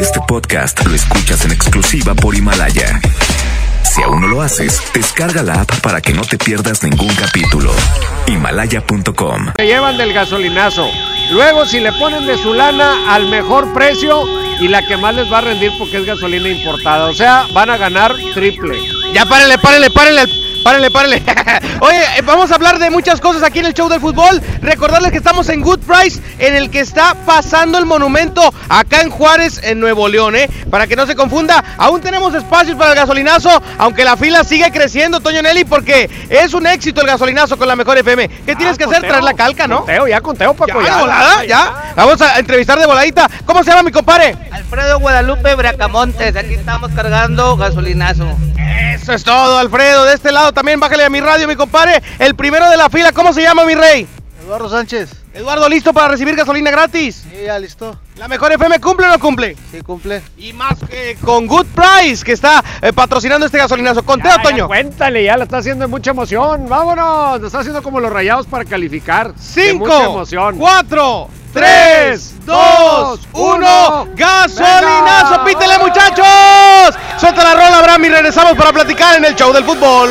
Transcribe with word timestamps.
Este 0.00 0.20
podcast 0.28 0.84
lo 0.86 0.94
escuchas 0.94 1.44
en 1.44 1.50
exclusiva 1.50 2.14
por 2.14 2.36
Himalaya. 2.36 3.00
Si 3.82 4.00
aún 4.00 4.20
no 4.20 4.28
lo 4.28 4.42
haces, 4.42 4.80
descarga 4.94 5.42
la 5.42 5.62
app 5.62 5.80
para 5.80 6.00
que 6.00 6.12
no 6.12 6.22
te 6.22 6.38
pierdas 6.38 6.84
ningún 6.84 7.12
capítulo. 7.16 7.72
Himalaya.com. 8.28 9.52
Se 9.56 9.66
llevan 9.66 9.96
del 9.96 10.12
gasolinazo. 10.12 10.88
Luego, 11.32 11.66
si 11.66 11.80
le 11.80 11.92
ponen 11.94 12.26
de 12.26 12.38
su 12.38 12.54
lana 12.54 13.12
al 13.12 13.28
mejor 13.28 13.72
precio 13.72 14.22
y 14.60 14.68
la 14.68 14.86
que 14.86 14.96
más 14.96 15.16
les 15.16 15.30
va 15.32 15.38
a 15.38 15.42
rendir 15.42 15.72
porque 15.78 15.96
es 15.96 16.06
gasolina 16.06 16.48
importada. 16.48 17.06
O 17.06 17.14
sea, 17.14 17.46
van 17.52 17.70
a 17.70 17.76
ganar 17.76 18.14
triple. 18.34 18.78
Ya 19.12 19.26
párenle, 19.26 19.58
párenle, 19.58 19.90
párenle. 19.90 20.45
Párenle, 20.66 20.90
párenle. 20.90 21.22
Oye, 21.80 22.02
eh, 22.18 22.22
vamos 22.24 22.50
a 22.50 22.56
hablar 22.56 22.80
de 22.80 22.90
muchas 22.90 23.20
cosas 23.20 23.44
aquí 23.44 23.60
en 23.60 23.66
el 23.66 23.72
show 23.74 23.88
del 23.88 24.00
fútbol. 24.00 24.42
Recordarles 24.62 25.12
que 25.12 25.18
estamos 25.18 25.48
en 25.48 25.60
Good 25.60 25.78
Price, 25.78 26.20
en 26.40 26.56
el 26.56 26.70
que 26.70 26.80
está 26.80 27.14
pasando 27.24 27.78
el 27.78 27.86
monumento 27.86 28.52
acá 28.68 29.02
en 29.02 29.10
Juárez, 29.10 29.60
en 29.62 29.78
Nuevo 29.78 30.08
León, 30.08 30.34
¿eh? 30.34 30.50
Para 30.68 30.88
que 30.88 30.96
no 30.96 31.06
se 31.06 31.14
confunda, 31.14 31.62
aún 31.78 32.00
tenemos 32.00 32.34
espacios 32.34 32.76
para 32.76 32.90
el 32.90 32.96
gasolinazo, 32.96 33.62
aunque 33.78 34.02
la 34.02 34.16
fila 34.16 34.42
sigue 34.42 34.72
creciendo, 34.72 35.20
Toño 35.20 35.40
Nelly, 35.40 35.66
porque 35.66 36.10
es 36.30 36.52
un 36.52 36.66
éxito 36.66 37.00
el 37.02 37.06
gasolinazo 37.06 37.56
con 37.56 37.68
la 37.68 37.76
mejor 37.76 37.98
FM. 37.98 38.26
¿Qué 38.44 38.56
tienes 38.56 38.74
Ah, 38.74 38.78
que 38.78 38.84
hacer? 38.86 39.02
Traer 39.02 39.22
la 39.22 39.34
calca, 39.34 39.68
¿no? 39.68 39.76
Conteo, 39.78 40.08
ya 40.08 40.20
conteo, 40.20 40.52
Paco. 40.52 40.82
¿Ya, 40.82 40.96
de 40.96 41.00
volada? 41.00 41.44
¿Ya? 41.44 41.92
Vamos 41.94 42.20
a 42.20 42.40
entrevistar 42.40 42.76
de 42.76 42.86
voladita. 42.86 43.30
¿Cómo 43.44 43.62
se 43.62 43.70
llama 43.70 43.84
mi 43.84 43.92
compadre? 43.92 44.36
Alfredo 44.50 44.98
Guadalupe 44.98 45.54
Bracamontes, 45.54 46.34
aquí 46.34 46.54
estamos 46.54 46.90
cargando 46.90 47.56
gasolinazo. 47.56 48.36
Eso 48.94 49.12
es 49.12 49.24
todo, 49.24 49.58
Alfredo. 49.58 50.04
De 50.04 50.14
este 50.14 50.32
lado 50.32 50.52
también, 50.52 50.80
bájale 50.80 51.04
a 51.04 51.10
mi 51.10 51.20
radio, 51.20 51.46
mi 51.48 51.56
compadre. 51.56 52.02
El 52.18 52.34
primero 52.34 52.68
de 52.70 52.76
la 52.76 52.90
fila, 52.90 53.12
¿cómo 53.12 53.32
se 53.32 53.42
llama, 53.42 53.64
mi 53.64 53.74
rey? 53.74 54.06
Eduardo 54.44 54.68
Sánchez. 54.68 55.10
Eduardo, 55.34 55.68
¿listo 55.68 55.92
para 55.92 56.08
recibir 56.08 56.34
gasolina 56.34 56.70
gratis? 56.70 57.24
Sí, 57.30 57.44
ya 57.44 57.58
listo. 57.58 57.98
¿La 58.16 58.26
mejor 58.26 58.52
FM 58.52 58.78
cumple 58.80 59.06
o 59.06 59.10
no 59.10 59.18
cumple? 59.18 59.54
Sí, 59.70 59.80
cumple. 59.82 60.22
Y 60.38 60.52
más 60.54 60.78
que 60.88 61.16
con 61.22 61.46
Good 61.46 61.66
Price, 61.74 62.24
que 62.24 62.32
está 62.32 62.64
eh, 62.80 62.92
patrocinando 62.92 63.44
este 63.44 63.58
gasolinazo. 63.58 64.02
Conteo, 64.04 64.30
Ya, 64.30 64.36
ya, 64.38 64.42
Toño. 64.42 64.66
cuéntale, 64.66 65.24
ya 65.24 65.36
la 65.36 65.44
está 65.44 65.58
haciendo 65.58 65.82
de 65.84 65.88
mucha 65.88 66.12
emoción. 66.12 66.68
Vámonos, 66.68 67.40
lo 67.40 67.46
está 67.48 67.58
haciendo 67.60 67.82
como 67.82 68.00
los 68.00 68.10
rayados 68.10 68.46
para 68.46 68.64
calificar. 68.64 69.34
De 69.34 69.74
mucha 69.74 69.94
Cinco, 69.98 70.02
emoción. 70.04 70.56
cuatro, 70.58 71.28
tres, 71.56 72.34
dos, 72.44 73.20
uno. 73.32 74.06
¡Gasolinazo! 74.14 75.42
Venga. 75.42 75.44
¡Pítele, 75.44 75.78
muchachos! 75.78 76.94
Suelta 77.18 77.42
la 77.42 77.54
rola, 77.54 77.78
Abraham, 77.78 78.04
y 78.04 78.08
regresamos 78.10 78.54
para 78.56 78.72
platicar 78.72 79.16
en 79.16 79.24
el 79.24 79.34
show 79.34 79.52
del 79.54 79.64
fútbol. 79.64 80.10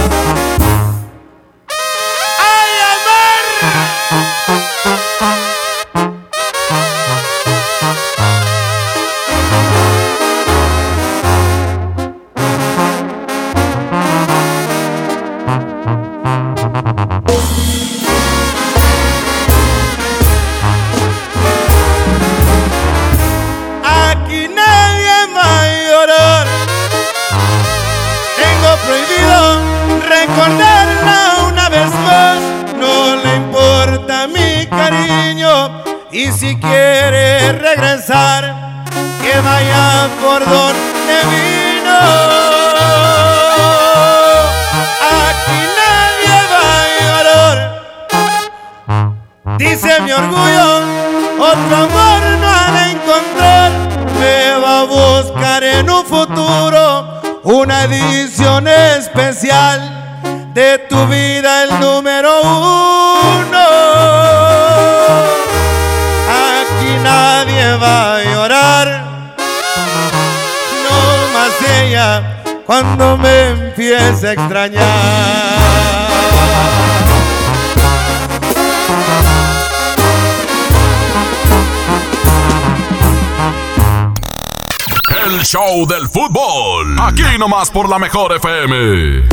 Nomás 87.41 87.71
por 87.71 87.89
la 87.89 87.97
mejor 87.97 88.35
FM. 88.35 89.23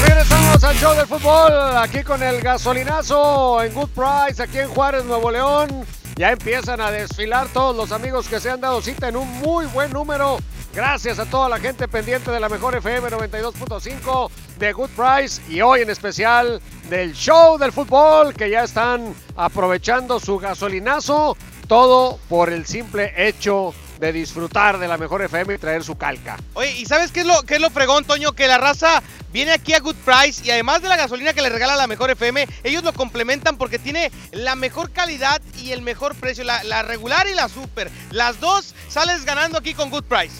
Regresamos 0.00 0.64
al 0.64 0.76
show 0.76 0.96
del 0.96 1.06
fútbol, 1.06 1.52
aquí 1.76 2.02
con 2.02 2.22
el 2.22 2.40
gasolinazo 2.40 3.62
en 3.62 3.74
Good 3.74 3.90
Price, 3.90 4.42
aquí 4.42 4.58
en 4.58 4.70
Juárez, 4.70 5.04
Nuevo 5.04 5.30
León. 5.30 5.84
Ya 6.16 6.32
empiezan 6.32 6.80
a 6.80 6.90
desfilar 6.90 7.46
todos 7.48 7.76
los 7.76 7.92
amigos 7.92 8.26
que 8.26 8.40
se 8.40 8.48
han 8.48 8.62
dado 8.62 8.80
cita 8.80 9.08
en 9.08 9.16
un 9.16 9.30
muy 9.40 9.66
buen 9.66 9.92
número 9.92 10.38
Gracias 10.78 11.18
a 11.18 11.24
toda 11.24 11.48
la 11.48 11.58
gente 11.58 11.88
pendiente 11.88 12.30
de 12.30 12.38
la 12.38 12.48
mejor 12.48 12.76
FM 12.76 13.08
92.5 13.08 14.30
de 14.58 14.72
Good 14.72 14.90
Price 14.90 15.42
y 15.48 15.60
hoy 15.60 15.80
en 15.80 15.90
especial 15.90 16.60
del 16.88 17.14
show 17.14 17.58
del 17.58 17.72
fútbol 17.72 18.34
que 18.34 18.50
ya 18.50 18.64
están 18.64 19.14
aprovechando 19.34 20.20
su 20.20 20.38
gasolinazo. 20.38 21.36
Todo 21.68 22.18
por 22.28 22.50
el 22.50 22.66
simple 22.66 23.12
hecho 23.16 23.74
de 24.00 24.12
disfrutar 24.12 24.78
de 24.78 24.88
la 24.88 24.96
mejor 24.96 25.22
FM 25.22 25.54
y 25.54 25.58
traer 25.58 25.84
su 25.84 25.96
calca. 25.96 26.38
Oye, 26.54 26.72
¿y 26.78 26.86
sabes 26.86 27.12
qué 27.12 27.20
es 27.20 27.26
lo, 27.26 27.42
qué 27.42 27.56
es 27.56 27.60
lo 27.60 27.68
fregón, 27.70 28.04
Toño? 28.04 28.32
Que 28.32 28.48
la 28.48 28.58
raza 28.58 29.02
viene 29.32 29.52
aquí 29.52 29.74
a 29.74 29.80
Good 29.80 29.96
Price 29.96 30.42
y 30.44 30.50
además 30.50 30.82
de 30.82 30.88
la 30.88 30.96
gasolina 30.96 31.34
que 31.34 31.42
le 31.42 31.50
regala 31.50 31.76
la 31.76 31.86
mejor 31.86 32.10
FM, 32.10 32.46
ellos 32.64 32.82
lo 32.82 32.92
complementan 32.92 33.58
porque 33.58 33.78
tiene 33.78 34.10
la 34.32 34.54
mejor 34.54 34.90
calidad 34.92 35.42
y 35.58 35.72
el 35.72 35.82
mejor 35.82 36.14
precio, 36.14 36.42
la, 36.42 36.64
la 36.64 36.82
regular 36.82 37.26
y 37.28 37.34
la 37.34 37.48
super. 37.48 37.90
Las 38.10 38.40
dos 38.40 38.74
sales 38.88 39.24
ganando 39.24 39.58
aquí 39.58 39.74
con 39.74 39.90
Good 39.90 40.04
Price. 40.04 40.36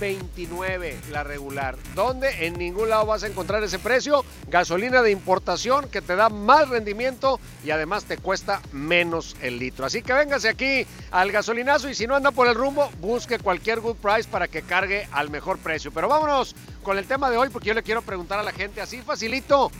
19.29 0.00 0.94
la 1.10 1.24
regular. 1.24 1.76
Donde 1.94 2.46
en 2.46 2.54
ningún 2.54 2.90
lado 2.90 3.06
vas 3.06 3.22
a 3.22 3.26
encontrar 3.26 3.62
ese 3.62 3.78
precio. 3.78 4.24
Gasolina 4.48 5.02
de 5.02 5.10
importación 5.10 5.88
que 5.88 6.02
te 6.02 6.16
da 6.16 6.28
más 6.28 6.68
rendimiento 6.68 7.40
y 7.64 7.70
además 7.70 8.04
te 8.04 8.18
cuesta 8.18 8.60
menos 8.72 9.36
el 9.42 9.58
litro. 9.58 9.86
Así 9.86 10.02
que 10.02 10.12
véngase 10.12 10.48
aquí 10.48 10.86
al 11.10 11.32
gasolinazo 11.32 11.88
y 11.88 11.94
si 11.94 12.06
no 12.06 12.16
anda 12.16 12.30
por 12.30 12.48
el 12.48 12.54
rumbo, 12.54 12.90
busque 13.00 13.38
cualquier 13.38 13.80
good 13.80 13.96
price 13.96 14.28
para 14.28 14.48
que 14.48 14.62
cargue 14.62 15.08
al 15.12 15.30
mejor 15.30 15.58
precio. 15.58 15.90
Pero 15.92 16.08
vámonos 16.08 16.54
con 16.82 16.98
el 16.98 17.06
tema 17.06 17.30
de 17.30 17.36
hoy 17.36 17.48
porque 17.48 17.68
yo 17.68 17.74
le 17.74 17.82
quiero 17.82 18.02
preguntar 18.02 18.38
a 18.38 18.42
la 18.42 18.52
gente 18.52 18.80
así 18.80 18.98
facilito. 18.98 19.70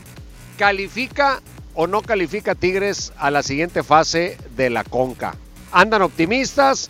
¿Califica 0.57 1.41
o 1.75 1.85
no 1.85 2.01
califica 2.01 2.55
Tigres 2.55 3.13
a 3.17 3.29
la 3.29 3.43
siguiente 3.43 3.83
fase 3.83 4.37
de 4.55 4.69
la 4.69 4.83
Conca? 4.83 5.35
¿Andan 5.71 6.01
optimistas? 6.01 6.89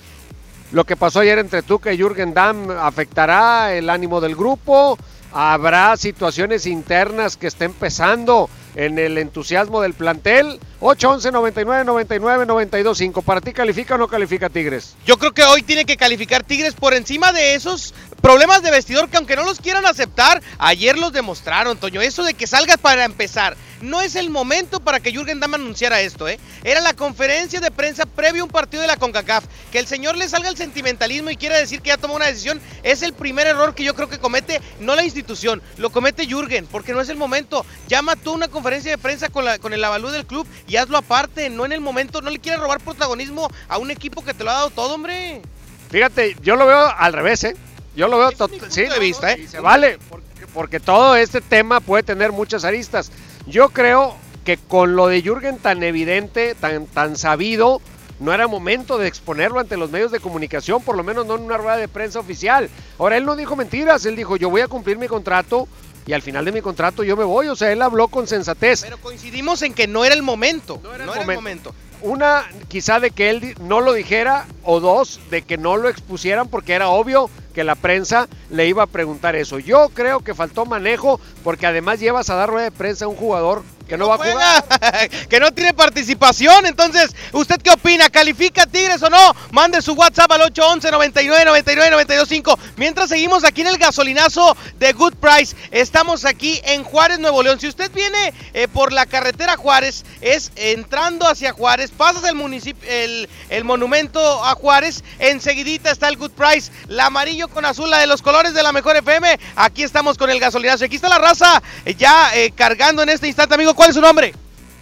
Lo 0.71 0.83
que 0.83 0.97
pasó 0.97 1.21
ayer 1.21 1.39
entre 1.39 1.61
Tuca 1.61 1.93
y 1.93 1.97
Jürgen 1.97 2.33
Damm 2.33 2.71
afectará 2.71 3.73
el 3.73 3.89
ánimo 3.89 4.19
del 4.19 4.35
grupo. 4.35 4.97
Habrá 5.31 5.95
situaciones 5.97 6.65
internas 6.65 7.37
que 7.37 7.47
estén 7.47 7.71
pesando 7.73 8.49
en 8.75 8.99
el 8.99 9.17
entusiasmo 9.17 9.81
del 9.81 9.93
plantel. 9.93 10.59
8-11, 10.81 11.31
99, 11.31 11.85
99, 11.85 12.45
92, 12.45 12.97
5. 12.97 13.21
¿Para 13.21 13.41
ti 13.41 13.53
califica 13.53 13.95
o 13.95 13.97
no 13.97 14.07
califica 14.07 14.49
Tigres? 14.49 14.95
Yo 15.05 15.17
creo 15.17 15.33
que 15.33 15.43
hoy 15.43 15.63
tiene 15.63 15.85
que 15.85 15.95
calificar 15.95 16.43
Tigres 16.43 16.73
por 16.73 16.93
encima 16.93 17.31
de 17.31 17.55
esos 17.55 17.93
problemas 18.21 18.61
de 18.61 18.71
vestidor 18.71 19.09
que 19.09 19.17
aunque 19.17 19.35
no 19.35 19.45
los 19.45 19.59
quieran 19.59 19.85
aceptar, 19.85 20.41
ayer 20.59 20.97
los 20.97 21.13
demostraron, 21.13 21.77
Toño. 21.77 22.01
Eso 22.01 22.23
de 22.23 22.33
que 22.33 22.45
salgas 22.45 22.77
para 22.77 23.05
empezar. 23.05 23.55
No 23.81 24.01
es 24.01 24.15
el 24.15 24.29
momento 24.29 24.79
para 24.79 24.99
que 24.99 25.11
Jürgen 25.11 25.39
Damm 25.39 25.53
anunciara 25.53 26.01
esto, 26.01 26.27
¿eh? 26.27 26.39
Era 26.63 26.81
la 26.81 26.93
conferencia 26.93 27.59
de 27.59 27.69
prensa 27.69 28.05
previo 28.05 28.43
a 28.43 28.45
un 28.45 28.51
partido 28.51 28.81
de 28.81 28.87
la 28.87 28.97
CONCACAF. 28.97 29.45
Que 29.71 29.79
el 29.79 29.87
señor 29.87 30.15
le 30.17 30.27
salga 30.27 30.49
el 30.49 30.57
sentimentalismo 30.57 31.29
y 31.29 31.37
quiera 31.37 31.57
decir 31.57 31.81
que 31.81 31.89
ya 31.89 31.97
tomó 31.97 32.15
una 32.15 32.25
decisión 32.25 32.59
es 32.83 33.01
el 33.01 33.13
primer 33.13 33.47
error 33.47 33.75
que 33.75 33.83
yo 33.83 33.93
creo 33.93 34.09
que 34.09 34.19
comete, 34.19 34.61
no 34.79 34.95
la 34.95 35.03
institución, 35.03 35.61
lo 35.77 35.91
comete 35.91 36.25
Jürgen, 36.25 36.65
porque 36.67 36.93
no 36.93 37.01
es 37.01 37.09
el 37.09 37.17
momento. 37.17 37.65
Llama 37.87 38.15
tú 38.15 38.33
una 38.33 38.47
conferencia 38.47 38.91
de 38.91 38.97
prensa 38.97 39.29
con, 39.29 39.45
la, 39.45 39.59
con 39.59 39.73
el 39.73 39.83
avalú 39.83 40.09
del 40.09 40.25
club 40.25 40.47
y 40.67 40.77
hazlo 40.77 40.97
aparte, 40.97 41.49
no 41.49 41.65
en 41.65 41.71
el 41.71 41.81
momento. 41.81 42.21
No 42.21 42.29
le 42.29 42.39
quieras 42.39 42.61
robar 42.61 42.79
protagonismo 42.79 43.49
a 43.67 43.77
un 43.77 43.91
equipo 43.91 44.23
que 44.23 44.33
te 44.33 44.43
lo 44.43 44.51
ha 44.51 44.55
dado 44.55 44.69
todo, 44.71 44.95
hombre. 44.95 45.41
Fíjate, 45.89 46.35
yo 46.41 46.55
lo 46.55 46.65
veo 46.65 46.91
al 46.97 47.13
revés, 47.13 47.43
¿eh? 47.43 47.55
Yo 47.95 48.07
lo 48.07 48.19
veo 48.19 48.29
sí, 48.69 48.83
de 48.83 48.99
vista, 48.99 49.31
¿eh? 49.31 49.41
y 49.41 49.47
se 49.47 49.59
vale, 49.59 49.97
porque, 50.09 50.47
porque 50.53 50.79
todo 50.79 51.15
este 51.15 51.41
tema 51.41 51.79
puede 51.79 52.03
tener 52.03 52.31
muchas 52.31 52.63
aristas. 52.63 53.11
Yo 53.47 53.69
creo 53.69 54.15
que 54.43 54.57
con 54.57 54.95
lo 54.95 55.07
de 55.07 55.21
Jürgen 55.21 55.57
tan 55.57 55.81
evidente, 55.83 56.53
tan, 56.55 56.85
tan 56.85 57.15
sabido, 57.15 57.81
no 58.19 58.33
era 58.33 58.47
momento 58.47 58.97
de 58.97 59.07
exponerlo 59.07 59.59
ante 59.59 59.77
los 59.77 59.89
medios 59.89 60.11
de 60.11 60.19
comunicación, 60.19 60.81
por 60.81 60.97
lo 60.97 61.03
menos 61.03 61.25
no 61.25 61.35
en 61.35 61.43
una 61.43 61.57
rueda 61.57 61.77
de 61.77 61.87
prensa 61.87 62.19
oficial. 62.19 62.69
Ahora, 62.97 63.17
él 63.17 63.25
no 63.25 63.35
dijo 63.35 63.55
mentiras, 63.55 64.05
él 64.05 64.15
dijo, 64.15 64.35
yo 64.37 64.49
voy 64.49 64.61
a 64.61 64.67
cumplir 64.67 64.97
mi 64.97 65.07
contrato 65.07 65.67
y 66.05 66.13
al 66.13 66.21
final 66.21 66.45
de 66.45 66.51
mi 66.51 66.61
contrato 66.61 67.03
yo 67.03 67.15
me 67.15 67.23
voy. 67.23 67.47
O 67.47 67.55
sea, 67.55 67.71
él 67.71 67.81
habló 67.81 68.07
con 68.07 68.27
sensatez. 68.27 68.81
Pero 68.81 68.97
coincidimos 68.97 69.61
en 69.61 69.73
que 69.73 69.87
no 69.87 70.03
era 70.03 70.15
el 70.15 70.23
momento. 70.23 70.79
No 70.83 70.89
No 70.89 70.95
era 70.95 71.03
era, 71.05 71.21
el 71.21 71.29
el 71.29 71.35
momento. 71.35 71.75
Una, 72.01 72.45
quizá 72.67 72.99
de 72.99 73.11
que 73.11 73.29
él 73.29 73.55
no 73.61 73.81
lo 73.81 73.93
dijera, 73.93 74.45
o 74.63 74.79
dos, 74.79 75.19
de 75.29 75.41
que 75.41 75.57
no 75.57 75.77
lo 75.77 75.89
expusieran 75.89 76.47
porque 76.47 76.73
era 76.73 76.89
obvio 76.89 77.29
que 77.57 77.63
la 77.63 77.73
prensa 77.73 78.27
le 78.51 78.67
iba 78.67 78.83
a 78.83 78.85
preguntar 78.85 79.35
eso. 79.35 79.57
Yo 79.57 79.89
creo 79.89 80.19
que 80.19 80.35
faltó 80.35 80.67
manejo 80.67 81.19
porque 81.43 81.65
además 81.65 81.99
llevas 81.99 82.29
a 82.29 82.35
dar 82.35 82.49
rueda 82.49 82.65
de 82.65 82.71
prensa 82.71 83.05
a 83.05 83.07
un 83.07 83.15
jugador 83.15 83.63
que 83.87 83.97
no, 83.97 84.09
va 84.09 84.15
a 84.15 84.17
jugar. 84.17 85.09
que 85.29 85.39
no 85.39 85.51
tiene 85.51 85.73
participación. 85.73 86.65
Entonces, 86.65 87.15
¿usted 87.31 87.59
qué 87.61 87.71
opina? 87.71 88.09
¿Califica 88.09 88.65
Tigres 88.65 89.01
o 89.01 89.09
no? 89.09 89.35
Mande 89.51 89.81
su 89.81 89.93
WhatsApp 89.93 90.31
al 90.31 90.41
811 90.41 90.91
99 90.91 91.45
99 91.45 91.91
925. 91.91 92.59
Mientras 92.75 93.09
seguimos 93.09 93.43
aquí 93.43 93.61
en 93.61 93.67
el 93.67 93.77
gasolinazo 93.77 94.55
de 94.77 94.93
Good 94.93 95.15
Price, 95.15 95.55
estamos 95.71 96.25
aquí 96.25 96.59
en 96.63 96.83
Juárez, 96.83 97.19
Nuevo 97.19 97.41
León. 97.41 97.59
Si 97.59 97.67
usted 97.67 97.91
viene 97.91 98.33
eh, 98.53 98.67
por 98.67 98.91
la 98.91 99.05
carretera 99.05 99.55
Juárez, 99.55 100.03
es 100.21 100.51
entrando 100.55 101.27
hacia 101.27 101.53
Juárez, 101.53 101.91
pasas 101.91 102.23
el 102.25 102.35
municipio, 102.35 102.87
el, 102.89 103.29
el 103.49 103.63
monumento 103.63 104.43
a 104.43 104.53
Juárez, 104.55 105.03
enseguidita 105.19 105.91
está 105.91 106.09
el 106.09 106.17
Good 106.17 106.31
Price, 106.31 106.71
la 106.87 107.07
amarillo 107.07 107.46
con 107.49 107.65
azul, 107.65 107.89
la 107.89 107.99
de 107.99 108.07
los 108.07 108.21
colores 108.21 108.53
de 108.53 108.63
la 108.63 108.71
mejor 108.71 108.95
FM. 108.95 109.39
Aquí 109.55 109.83
estamos 109.83 110.17
con 110.17 110.29
el 110.29 110.39
gasolinazo. 110.39 110.85
Aquí 110.85 110.95
está 110.95 111.09
la 111.09 111.19
raza 111.19 111.61
eh, 111.85 111.95
ya 111.95 112.35
eh, 112.35 112.51
cargando 112.51 113.01
en 113.03 113.09
este 113.09 113.27
instante, 113.27 113.55
amigo. 113.55 113.73
¿Cuál 113.73 113.89
es 113.89 113.95
su 113.95 114.01
nombre? 114.01 114.33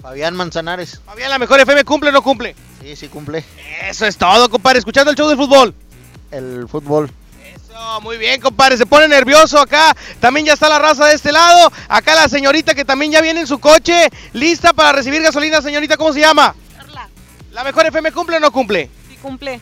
Fabián 0.01 0.35
Manzanares. 0.35 1.01
Fabián, 1.05 1.29
la 1.29 1.39
mejor 1.39 1.59
FM 1.59 1.83
cumple 1.83 2.09
o 2.09 2.13
no 2.13 2.21
cumple. 2.21 2.55
Sí, 2.81 2.95
sí 2.95 3.07
cumple. 3.07 3.43
Eso 3.89 4.05
es 4.05 4.17
todo, 4.17 4.49
compadre. 4.49 4.79
Escuchando 4.79 5.09
el 5.11 5.17
show 5.17 5.27
del 5.27 5.37
fútbol. 5.37 5.73
El 6.31 6.67
fútbol. 6.69 7.09
Eso, 7.43 8.01
muy 8.01 8.17
bien, 8.17 8.39
compadre. 8.41 8.77
Se 8.77 8.85
pone 8.85 9.07
nervioso 9.07 9.59
acá. 9.59 9.95
También 10.19 10.45
ya 10.45 10.53
está 10.53 10.69
la 10.69 10.77
raza 10.79 11.05
de 11.05 11.15
este 11.15 11.31
lado. 11.31 11.71
Acá 11.87 12.13
la 12.13 12.29
señorita 12.29 12.75
que 12.75 12.85
también 12.85 13.11
ya 13.11 13.21
viene 13.21 13.41
en 13.41 13.47
su 13.47 13.59
coche. 13.59 14.09
Lista 14.33 14.73
para 14.73 14.91
recibir 14.91 15.21
gasolina, 15.21 15.61
señorita. 15.61 15.97
¿Cómo 15.97 16.13
se 16.13 16.19
llama? 16.19 16.53
Carla, 16.77 17.09
¿La 17.51 17.63
mejor 17.63 17.87
FM 17.87 18.11
cumple 18.11 18.37
o 18.37 18.39
no 18.39 18.51
cumple? 18.51 18.89
sí 19.09 19.17
cumple. 19.21 19.59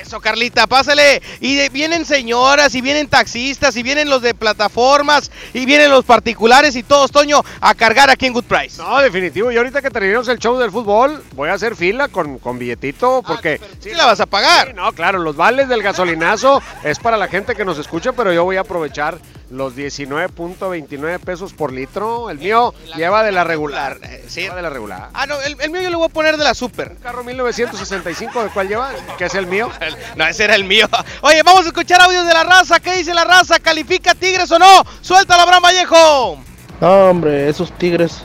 Eso, 0.00 0.20
Carlita, 0.20 0.66
pásale. 0.66 1.20
Y 1.40 1.54
de- 1.56 1.68
vienen 1.68 2.04
señoras, 2.04 2.74
y 2.74 2.80
vienen 2.80 3.08
taxistas, 3.08 3.76
y 3.76 3.82
vienen 3.82 4.08
los 4.08 4.22
de 4.22 4.34
plataformas, 4.34 5.30
y 5.52 5.66
vienen 5.66 5.90
los 5.90 6.04
particulares 6.04 6.76
y 6.76 6.82
todos, 6.82 7.10
Toño, 7.10 7.42
a 7.60 7.74
cargar 7.74 8.10
aquí 8.10 8.26
en 8.26 8.32
Good 8.32 8.44
Price. 8.44 8.80
No, 8.80 8.98
definitivo. 9.00 9.50
Y 9.52 9.56
ahorita 9.56 9.82
que 9.82 9.90
terminemos 9.90 10.28
el 10.28 10.38
show 10.38 10.58
del 10.58 10.70
fútbol, 10.70 11.22
voy 11.34 11.48
a 11.50 11.54
hacer 11.54 11.76
fila 11.76 12.08
con, 12.08 12.38
con 12.38 12.58
billetito 12.58 13.22
porque... 13.26 13.58
Ah, 13.60 13.66
pero 13.66 13.74
tú 13.76 13.88
sí 13.88 13.94
la 13.94 14.06
vas 14.06 14.20
a 14.20 14.26
pagar. 14.26 14.68
Sí, 14.68 14.72
no, 14.74 14.92
claro, 14.92 15.18
los 15.18 15.36
vales 15.36 15.68
del 15.68 15.82
gasolinazo 15.82 16.62
es 16.84 16.98
para 16.98 17.16
la 17.16 17.28
gente 17.28 17.54
que 17.54 17.64
nos 17.64 17.78
escucha, 17.78 18.12
pero 18.12 18.32
yo 18.32 18.44
voy 18.44 18.56
a 18.56 18.60
aprovechar 18.60 19.18
los 19.50 19.76
19.29 19.76 21.18
pesos 21.18 21.52
por 21.52 21.72
litro. 21.72 22.30
El 22.30 22.38
mío 22.38 22.72
lleva 22.96 23.22
de 23.22 23.32
la 23.32 23.44
regular. 23.44 23.98
Eh, 24.02 24.24
sí. 24.28 24.42
Lleva 24.42 24.56
de 24.56 24.62
la 24.62 24.70
regular. 24.70 25.10
Ah, 25.12 25.26
no, 25.26 25.40
el, 25.40 25.56
el 25.60 25.70
mío 25.70 25.82
yo 25.82 25.90
le 25.90 25.96
voy 25.96 26.06
a 26.06 26.08
poner 26.08 26.36
de 26.36 26.44
la 26.44 26.54
super. 26.54 26.92
Un 26.92 27.02
carro 27.02 27.24
1965, 27.24 28.44
¿de 28.44 28.50
cuál 28.50 28.68
lleva? 28.68 28.90
Que 29.18 29.26
es 29.26 29.34
el 29.34 29.46
mío. 29.46 29.70
No, 30.16 30.26
ese 30.26 30.44
era 30.44 30.54
el 30.54 30.64
mío. 30.64 30.88
Oye, 31.22 31.42
vamos 31.42 31.64
a 31.64 31.68
escuchar 31.68 32.00
audios 32.00 32.26
de 32.26 32.32
la 32.32 32.44
raza. 32.44 32.80
¿Qué 32.80 32.96
dice 32.96 33.14
la 33.14 33.24
raza? 33.24 33.58
¿Califica 33.58 34.14
Tigres 34.14 34.50
o 34.50 34.58
no? 34.58 34.84
Suelta 35.00 35.40
Abraham 35.40 35.62
Vallejo. 35.62 36.38
No, 36.80 37.10
hombre, 37.10 37.48
esos 37.48 37.72
Tigres 37.72 38.22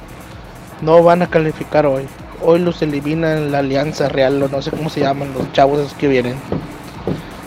no 0.81 1.03
van 1.03 1.21
a 1.21 1.29
calificar 1.29 1.85
hoy. 1.85 2.07
Hoy 2.41 2.59
los 2.59 2.81
eliminan 2.81 3.51
la 3.51 3.59
Alianza 3.59 4.09
Real, 4.09 4.41
o 4.41 4.47
no 4.49 4.61
sé 4.61 4.71
cómo 4.71 4.89
se 4.89 5.01
llaman 5.01 5.33
los 5.33 5.51
chavos 5.53 5.79
esos 5.79 5.93
que 5.93 6.07
vienen. 6.07 6.37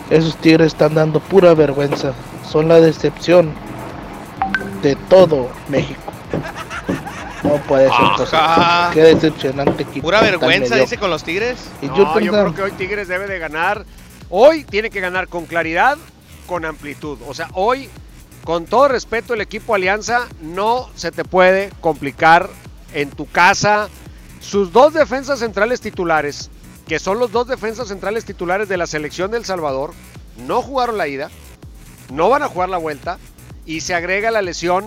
Esos 0.09 0.35
Tigres 0.37 0.67
están 0.67 0.95
dando 0.95 1.19
pura 1.19 1.53
vergüenza. 1.53 2.13
Son 2.49 2.67
la 2.67 2.79
decepción 2.81 3.53
de 4.81 4.95
todo 4.95 5.49
México. 5.67 6.11
No 7.43 7.55
puede 7.63 7.89
ser 7.89 8.07
posible. 8.17 8.41
Qué 8.93 9.01
decepcionante 9.01 9.83
equipo. 9.83 10.07
Pura 10.07 10.21
vergüenza, 10.21 10.75
dice 10.75 10.97
con 10.97 11.09
los 11.09 11.23
Tigres. 11.23 11.57
Y 11.81 11.87
No, 11.87 12.19
yo 12.19 12.31
creo 12.31 12.53
que 12.53 12.61
hoy 12.61 12.71
Tigres 12.71 13.07
debe 13.07 13.27
de 13.27 13.39
ganar. 13.39 13.85
Hoy 14.29 14.63
tiene 14.63 14.89
que 14.89 14.99
ganar 14.99 15.27
con 15.27 15.45
claridad, 15.45 15.97
con 16.45 16.65
amplitud. 16.65 17.17
O 17.27 17.33
sea, 17.33 17.49
hoy, 17.53 17.89
con 18.43 18.65
todo 18.65 18.87
respeto, 18.87 19.33
el 19.33 19.41
equipo 19.41 19.73
Alianza 19.73 20.27
no 20.41 20.89
se 20.95 21.11
te 21.11 21.23
puede 21.23 21.71
complicar 21.81 22.49
en 22.93 23.09
tu 23.09 23.25
casa. 23.25 23.89
Sus 24.39 24.71
dos 24.71 24.93
defensas 24.93 25.39
centrales 25.39 25.81
titulares, 25.81 26.49
que 26.87 26.99
son 26.99 27.19
los 27.19 27.31
dos 27.31 27.47
defensas 27.47 27.87
centrales 27.87 28.25
titulares 28.25 28.69
de 28.69 28.77
la 28.77 28.87
selección 28.87 29.31
del 29.31 29.45
Salvador, 29.45 29.93
no 30.45 30.61
jugaron 30.61 30.97
la 30.97 31.07
ida, 31.07 31.29
no 32.11 32.29
van 32.29 32.43
a 32.43 32.47
jugar 32.47 32.69
la 32.69 32.77
vuelta 32.77 33.17
y 33.69 33.81
se 33.81 33.93
agrega 33.93 34.31
la 34.31 34.41
lesión 34.41 34.85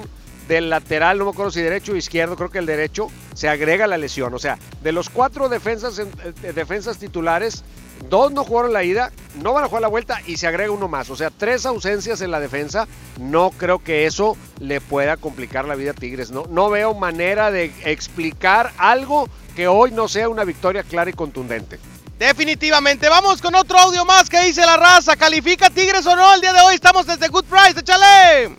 del 0.48 0.70
lateral, 0.70 1.18
no 1.18 1.24
me 1.24 1.30
acuerdo 1.30 1.52
si 1.52 1.60
derecho 1.62 1.92
o 1.92 1.96
izquierdo, 1.96 2.34
creo 2.36 2.50
que 2.50 2.58
el 2.58 2.66
derecho, 2.66 3.06
se 3.32 3.48
agrega 3.48 3.86
la 3.86 3.96
lesión. 3.96 4.34
O 4.34 4.40
sea, 4.40 4.58
de 4.82 4.90
los 4.90 5.08
cuatro 5.08 5.48
defensas, 5.48 6.00
en- 6.00 6.10
eh, 6.42 6.52
defensas 6.52 6.98
titulares, 6.98 7.62
dos 8.10 8.32
no 8.32 8.42
jugaron 8.42 8.72
la 8.72 8.82
ida, 8.82 9.12
no 9.36 9.52
van 9.52 9.62
a 9.62 9.68
jugar 9.68 9.82
la 9.82 9.88
vuelta 9.88 10.20
y 10.26 10.36
se 10.36 10.48
agrega 10.48 10.72
uno 10.72 10.88
más. 10.88 11.10
O 11.10 11.16
sea, 11.16 11.30
tres 11.30 11.64
ausencias 11.64 12.20
en 12.22 12.32
la 12.32 12.40
defensa. 12.40 12.88
No 13.20 13.50
creo 13.56 13.78
que 13.78 14.04
eso 14.06 14.36
le 14.58 14.80
pueda 14.80 15.16
complicar 15.16 15.64
la 15.66 15.76
vida 15.76 15.92
a 15.92 15.94
Tigres. 15.94 16.32
No, 16.32 16.46
no 16.50 16.68
veo 16.68 16.92
manera 16.92 17.52
de 17.52 17.72
explicar 17.84 18.72
algo 18.78 19.28
que 19.54 19.68
hoy 19.68 19.92
no 19.92 20.08
sea 20.08 20.28
una 20.28 20.42
victoria 20.42 20.82
clara 20.82 21.08
y 21.08 21.12
contundente. 21.12 21.78
Definitivamente. 22.18 23.08
Vamos 23.08 23.40
con 23.40 23.54
otro 23.54 23.78
audio 23.78 24.04
más 24.04 24.28
que 24.28 24.40
dice 24.42 24.66
la 24.66 24.76
raza. 24.76 25.14
¿Califica 25.16 25.70
Tigres 25.70 26.04
o 26.06 26.16
no? 26.16 26.34
El 26.34 26.40
día 26.40 26.52
de 26.52 26.60
hoy 26.60 26.74
estamos 26.74 27.06
desde 27.06 27.28
Good 27.28 27.44
Price. 27.44 27.78
¡Échale! 27.80 28.56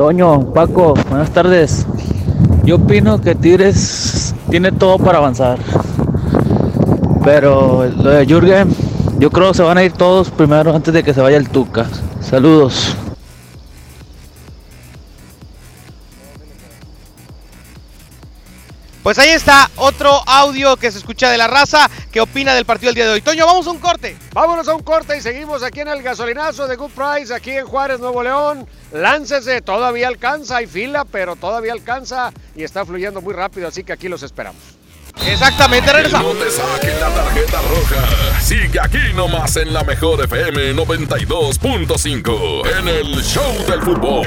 Toño, 0.00 0.40
Paco, 0.54 0.94
buenas 1.10 1.30
tardes. 1.30 1.86
Yo 2.64 2.76
opino 2.76 3.20
que 3.20 3.34
Tigres 3.34 4.34
tiene 4.48 4.72
todo 4.72 4.96
para 4.96 5.18
avanzar. 5.18 5.58
Pero 7.22 7.84
lo 7.84 8.10
de 8.10 8.24
Jürgen, 8.24 8.74
yo 9.18 9.30
creo 9.30 9.48
que 9.48 9.58
se 9.58 9.62
van 9.62 9.76
a 9.76 9.84
ir 9.84 9.92
todos 9.92 10.30
primero 10.30 10.74
antes 10.74 10.94
de 10.94 11.02
que 11.02 11.12
se 11.12 11.20
vaya 11.20 11.36
el 11.36 11.50
Tuca. 11.50 11.84
Saludos. 12.22 12.96
Pues 19.02 19.18
ahí 19.18 19.30
está 19.30 19.70
otro 19.76 20.22
audio 20.26 20.76
que 20.76 20.92
se 20.92 20.98
escucha 20.98 21.30
de 21.30 21.38
la 21.38 21.46
raza 21.46 21.88
que 22.12 22.20
opina 22.20 22.54
del 22.54 22.66
partido 22.66 22.88
del 22.88 22.96
día 22.96 23.06
de 23.06 23.12
hoy. 23.12 23.22
Toño, 23.22 23.46
vamos 23.46 23.66
a 23.66 23.70
un 23.70 23.78
corte. 23.78 24.14
Vámonos 24.34 24.68
a 24.68 24.74
un 24.74 24.82
corte 24.82 25.16
y 25.16 25.22
seguimos 25.22 25.62
aquí 25.62 25.80
en 25.80 25.88
el 25.88 26.02
gasolinazo 26.02 26.68
de 26.68 26.76
Good 26.76 26.90
Price, 26.90 27.32
aquí 27.32 27.52
en 27.52 27.64
Juárez, 27.64 27.98
Nuevo 27.98 28.22
León. 28.22 28.68
Láncese, 28.92 29.62
todavía 29.62 30.08
alcanza, 30.08 30.58
hay 30.58 30.66
fila, 30.66 31.06
pero 31.06 31.36
todavía 31.36 31.72
alcanza 31.72 32.30
y 32.54 32.62
está 32.62 32.84
fluyendo 32.84 33.22
muy 33.22 33.32
rápido, 33.32 33.68
así 33.68 33.84
que 33.84 33.94
aquí 33.94 34.08
los 34.08 34.22
esperamos. 34.22 34.60
Exactamente, 35.26 35.90
regresamos. 35.92 36.34
No 36.34 36.44
te 36.44 36.50
saquen 36.50 37.00
la 37.00 37.08
tarjeta 37.08 37.62
roja. 37.62 38.40
Sigue 38.40 38.78
aquí 38.80 38.98
nomás 39.14 39.56
en 39.56 39.72
la 39.72 39.82
mejor 39.82 40.22
FM 40.24 40.74
92.5 40.74 42.78
en 42.78 42.88
el 42.88 43.22
Show 43.22 43.64
del 43.66 43.80
Fútbol. 43.80 44.26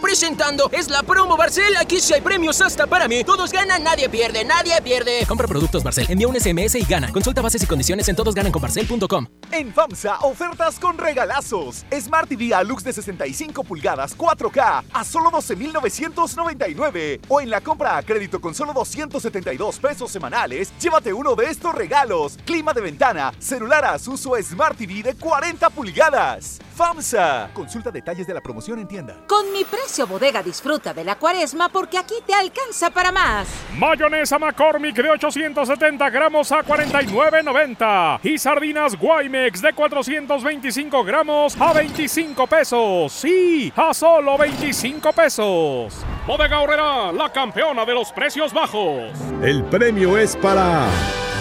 Presentando. 0.00 0.70
Es 0.72 0.88
la 0.88 1.02
promo 1.02 1.36
Barcel. 1.36 1.76
Aquí 1.76 2.00
sí 2.00 2.14
hay 2.14 2.20
premios 2.20 2.60
hasta 2.60 2.86
para 2.86 3.08
mí. 3.08 3.24
Todos 3.24 3.52
ganan, 3.52 3.82
nadie 3.82 4.08
pierde, 4.08 4.44
nadie 4.44 4.80
pierde. 4.82 5.24
Compra 5.26 5.46
productos 5.46 5.82
Barcel, 5.82 6.06
envía 6.08 6.28
un 6.28 6.38
SMS 6.38 6.74
y 6.76 6.84
gana. 6.84 7.10
Consulta 7.12 7.42
bases 7.42 7.62
y 7.62 7.66
condiciones 7.66 8.08
en 8.08 8.16
todosgananconbarcel.com. 8.16 9.26
En 9.52 9.72
FAMSA, 9.72 10.18
ofertas 10.20 10.78
con 10.78 10.98
regalazos. 10.98 11.84
Smart 12.00 12.28
TV 12.28 12.54
Alux 12.54 12.84
de 12.84 12.92
65 12.92 13.64
pulgadas 13.64 14.16
4K 14.16 14.84
a 14.92 15.04
solo 15.04 15.30
12,999. 15.30 17.20
O 17.28 17.40
en 17.40 17.50
la 17.50 17.60
compra 17.60 17.96
a 17.96 18.02
crédito 18.02 18.40
con 18.40 18.54
solo 18.54 18.72
272 18.72 19.78
pesos 19.78 20.10
semanales, 20.10 20.72
llévate 20.78 21.12
uno 21.12 21.34
de 21.34 21.46
estos 21.46 21.74
regalos. 21.74 22.38
Clima 22.44 22.72
de 22.72 22.80
ventana, 22.80 23.32
celular 23.38 23.84
Asus 23.84 24.26
o 24.26 24.36
Smart 24.42 24.76
TV 24.76 25.02
de 25.02 25.14
40 25.14 25.70
pulgadas. 25.70 26.58
FAMSA. 26.76 27.50
Consulta 27.54 27.90
detalles 27.90 28.26
de 28.26 28.34
la 28.34 28.42
promoción 28.42 28.78
en 28.78 28.86
tienda. 28.86 29.16
Con 29.26 29.50
mi 29.52 29.64
precio 29.86 30.06
bodega 30.08 30.42
disfruta 30.42 30.92
de 30.92 31.04
la 31.04 31.14
cuaresma 31.14 31.68
porque 31.68 31.96
aquí 31.96 32.16
te 32.26 32.34
alcanza 32.34 32.90
para 32.90 33.12
más. 33.12 33.46
Mayonesa 33.78 34.36
McCormick 34.36 34.96
de 34.96 35.10
870 35.10 36.10
gramos 36.10 36.50
a 36.50 36.64
49.90 36.64 38.18
y 38.24 38.36
sardinas 38.36 38.98
Guaymex 38.98 39.62
de 39.62 39.72
425 39.72 41.04
gramos 41.04 41.56
a 41.60 41.72
25 41.72 42.48
pesos. 42.48 43.12
Sí, 43.12 43.72
a 43.76 43.94
solo 43.94 44.36
25 44.36 45.12
pesos. 45.12 45.94
Bodega 46.26 46.58
Horrera, 46.58 47.12
la 47.12 47.30
campeona 47.30 47.84
de 47.84 47.94
los 47.94 48.10
precios 48.10 48.52
bajos. 48.52 49.12
El 49.40 49.62
premio 49.66 50.18
es 50.18 50.34
para 50.34 50.88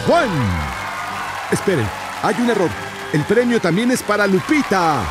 Juan. 0.06 0.30
Esperen, 1.52 1.88
hay 2.22 2.36
un 2.38 2.52
error. 2.52 2.70
El 3.12 3.24
premio 3.24 3.60
también 3.60 3.90
es 3.90 4.04
para 4.04 4.28
Lupita 4.28 5.04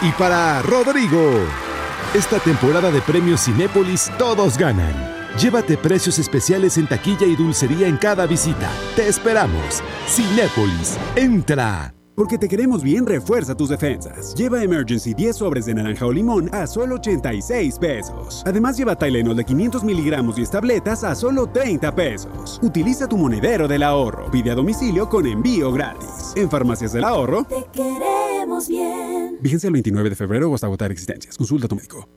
y 0.00 0.12
para 0.12 0.62
Rodrigo. 0.62 1.67
Esta 2.14 2.40
temporada 2.40 2.90
de 2.90 3.02
premios 3.02 3.44
Cinépolis 3.44 4.10
todos 4.18 4.56
ganan. 4.56 4.94
Llévate 5.38 5.76
precios 5.76 6.18
especiales 6.18 6.78
en 6.78 6.86
taquilla 6.86 7.26
y 7.26 7.36
dulcería 7.36 7.86
en 7.86 7.98
cada 7.98 8.26
visita. 8.26 8.70
Te 8.96 9.06
esperamos. 9.08 9.82
Cinépolis, 10.06 10.96
entra. 11.16 11.92
Porque 12.16 12.38
te 12.38 12.48
queremos 12.48 12.82
bien, 12.82 13.04
refuerza 13.04 13.54
tus 13.54 13.68
defensas. 13.68 14.34
Lleva 14.34 14.62
Emergency 14.62 15.12
10 15.12 15.36
sobres 15.36 15.66
de 15.66 15.74
naranja 15.74 16.06
o 16.06 16.12
limón 16.12 16.48
a 16.52 16.66
solo 16.66 16.94
86 16.94 17.78
pesos. 17.78 18.42
Además, 18.46 18.78
lleva 18.78 18.96
Tylenol 18.96 19.36
de 19.36 19.44
500 19.44 19.84
miligramos 19.84 20.38
y 20.38 20.46
tabletas 20.46 21.04
a 21.04 21.14
solo 21.14 21.46
30 21.46 21.94
pesos. 21.94 22.58
Utiliza 22.62 23.06
tu 23.06 23.18
monedero 23.18 23.68
del 23.68 23.82
ahorro. 23.82 24.30
Pide 24.30 24.50
a 24.50 24.54
domicilio 24.54 25.10
con 25.10 25.26
envío 25.26 25.70
gratis. 25.72 26.32
En 26.36 26.50
Farmacias 26.50 26.94
del 26.94 27.04
Ahorro. 27.04 27.44
Te 27.44 27.66
queremos 27.70 28.66
bien. 28.66 29.17
Vigencia 29.40 29.68
el 29.68 29.72
29 29.72 30.10
de 30.10 30.16
febrero 30.16 30.50
o 30.50 30.54
hasta 30.54 30.66
agotar 30.66 30.90
existencias. 30.90 31.36
Consulta 31.36 31.66
a 31.66 31.68
tu 31.68 31.76
médico. 31.76 32.08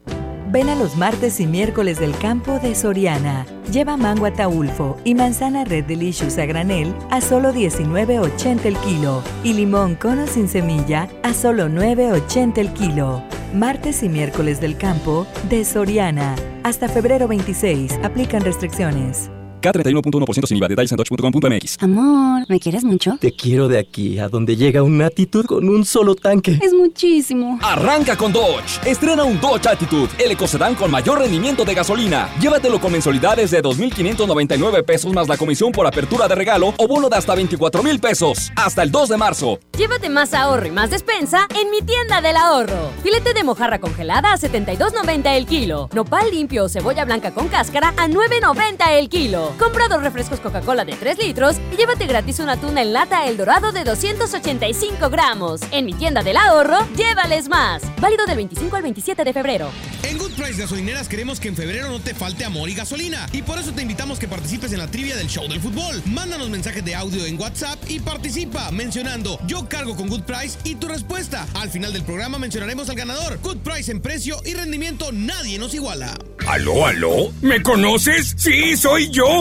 Ven 0.52 0.68
a 0.68 0.76
los 0.76 0.98
martes 0.98 1.40
y 1.40 1.48
miércoles 1.48 1.98
del 1.98 2.18
campo 2.18 2.60
de 2.60 2.76
Soriana. 2.76 3.46
Lleva 3.72 3.96
mango 3.96 4.26
ataulfo 4.26 4.98
y 5.06 5.16
manzana 5.16 5.64
Red 5.64 5.86
Delicious 5.86 6.38
a 6.40 6.46
granel 6.46 6.94
a 7.10 7.22
solo 7.22 7.54
19.80 7.54 8.66
el 8.66 8.76
kilo 8.78 9.24
y 9.46 9.54
limón 9.54 9.96
cono 9.96 10.28
sin 10.28 10.50
semilla 10.50 11.08
a 11.24 11.34
solo 11.34 11.70
9.80 11.70 12.58
el 12.58 12.74
kilo. 12.74 13.24
Martes 13.56 14.04
y 14.04 14.10
miércoles 14.10 14.60
del 14.60 14.78
campo 14.78 15.26
de 15.50 15.64
Soriana. 15.64 16.36
Hasta 16.64 16.90
febrero 16.90 17.30
26. 17.30 18.00
Aplican 18.04 18.42
restricciones. 18.42 19.32
K31.1% 19.62 20.48
sin 20.48 20.58
IVA. 20.58 20.68
Detalles 20.68 20.92
en 20.92 20.98
dodge.com.mx. 20.98 21.78
Amor, 21.82 22.46
¿me 22.50 22.60
quieres 22.60 22.84
mucho? 22.84 23.18
Te 23.20 23.32
quiero 23.34 23.68
de 23.68 23.80
aquí 23.80 24.20
a 24.20 24.28
donde 24.28 24.56
llega 24.56 24.84
una 24.84 25.08
Attitude 25.08 25.48
con 25.48 25.68
un 25.68 25.86
solo 25.86 26.16
tanque. 26.16 26.60
Es 26.62 26.74
muchísimo. 26.74 27.60
Arranca 27.62 28.16
con 28.16 28.32
Dodge. 28.32 28.80
Estrena 28.86 29.24
un 29.24 29.40
Dodge 29.40 29.68
Attitude, 29.68 30.10
el 30.24 30.32
ecocedán 30.32 30.76
con 30.76 30.90
mayor 30.90 31.20
rendimiento 31.20 31.66
de 31.66 31.74
gasolina. 31.74 32.30
Llévatelo 32.40 32.80
con 32.80 32.92
mensualidades 32.92 33.52
de 33.52 33.62
2.599 33.62 34.86
pesos 34.86 35.14
más 35.14 35.28
la 35.28 35.38
comisión 35.38 35.72
por 35.72 35.86
apertura 35.86 36.28
de 36.28 36.36
regalo 36.36 36.74
o 36.78 36.88
bono 36.88 37.10
de 37.10 37.18
hasta 37.18 37.36
24 37.36 37.84
mil 37.84 38.00
pesos. 38.00 38.52
Hasta 38.56 38.84
el 38.84 38.92
2 38.92 39.10
de 39.10 39.18
marzo. 39.18 39.60
Llévate 39.78 40.10
más 40.10 40.34
ahorro 40.34 40.68
y 40.68 40.72
más 40.72 40.90
despensa 40.90 41.48
en 41.62 41.72
mi 41.72 41.82
tienda 41.82 42.22
del 42.22 42.38
ahorro. 42.38 42.92
Filete 43.04 43.34
de 43.34 43.44
mojarra 43.44 43.80
congelada 43.80 44.34
a 44.34 44.38
72.90 44.38 45.36
el 45.36 45.46
kilo. 45.46 45.90
Nopal 45.94 46.32
limpio 46.32 46.66
o 46.66 46.70
cebolla 46.70 47.06
blanca 47.06 47.32
con 47.32 47.48
cáscara 47.48 47.94
a 47.98 48.08
9.90 48.08 48.92
el 48.92 49.10
kilo. 49.10 49.51
Compra 49.58 49.88
dos 49.88 50.02
refrescos 50.02 50.40
Coca-Cola 50.40 50.86
de 50.86 50.94
3 50.94 51.18
litros 51.18 51.58
y 51.72 51.78
llévate 51.78 52.06
gratis 52.08 52.40
una 52.40 52.58
tuna 52.58 52.82
en 52.82 52.94
lata 52.94 53.28
El 53.28 53.38
Dorado 53.38 53.72
de 53.72 53.84
285 53.84 55.10
gramos. 55.10 55.62
En 55.72 55.86
mi 55.86 55.94
tienda 55.94 56.24
del 56.24 56.38
ahorro, 56.38 56.78
llévales 56.96 57.50
más. 57.50 57.82
Válido 58.00 58.26
del 58.26 58.38
25 58.38 58.76
al 58.76 58.82
27 58.84 59.24
de 59.24 59.34
febrero. 59.34 59.70
En 60.04 60.18
Good 60.18 60.34
Price 60.34 60.60
Gasolineras 60.60 61.08
queremos 61.08 61.40
que 61.40 61.48
en 61.48 61.56
febrero 61.56 61.90
no 61.90 62.00
te 62.00 62.14
falte 62.14 62.44
amor 62.44 62.70
y 62.70 62.74
gasolina. 62.74 63.28
Y 63.32 63.44
por 63.44 63.60
eso 63.60 63.72
te 63.72 63.84
invitamos 63.84 64.20
que 64.20 64.28
participes 64.28 64.72
en 64.74 64.80
la 64.80 64.88
trivia 64.88 65.16
del 65.16 65.28
show 65.28 65.48
del 65.48 65.62
fútbol. 65.62 66.02
Mándanos 66.06 66.50
mensajes 66.50 66.84
de 66.84 66.96
audio 66.96 67.26
en 67.26 67.40
WhatsApp 67.40 67.80
y 67.88 68.00
participa 68.00 68.72
mencionando 68.72 69.40
yo 69.46 69.68
cargo 69.70 69.96
con 69.96 70.10
Good 70.10 70.24
Price 70.24 70.58
y 70.64 70.76
tu 70.76 70.88
respuesta. 70.88 71.46
Al 71.54 71.70
final 71.70 71.94
del 71.94 72.04
programa 72.04 72.40
mencionaremos 72.40 72.90
al 72.90 72.96
ganador. 72.96 73.40
Good 73.42 73.58
Price 73.58 73.92
en 73.92 74.02
precio 74.02 74.38
y 74.46 74.54
rendimiento 74.54 75.12
nadie 75.12 75.60
nos 75.60 75.74
iguala. 75.74 76.18
¿Aló, 76.48 76.86
aló? 76.88 77.32
¿Me 77.42 77.62
conoces? 77.62 78.34
Sí, 78.38 78.76
soy 78.76 79.10
yo. 79.10 79.41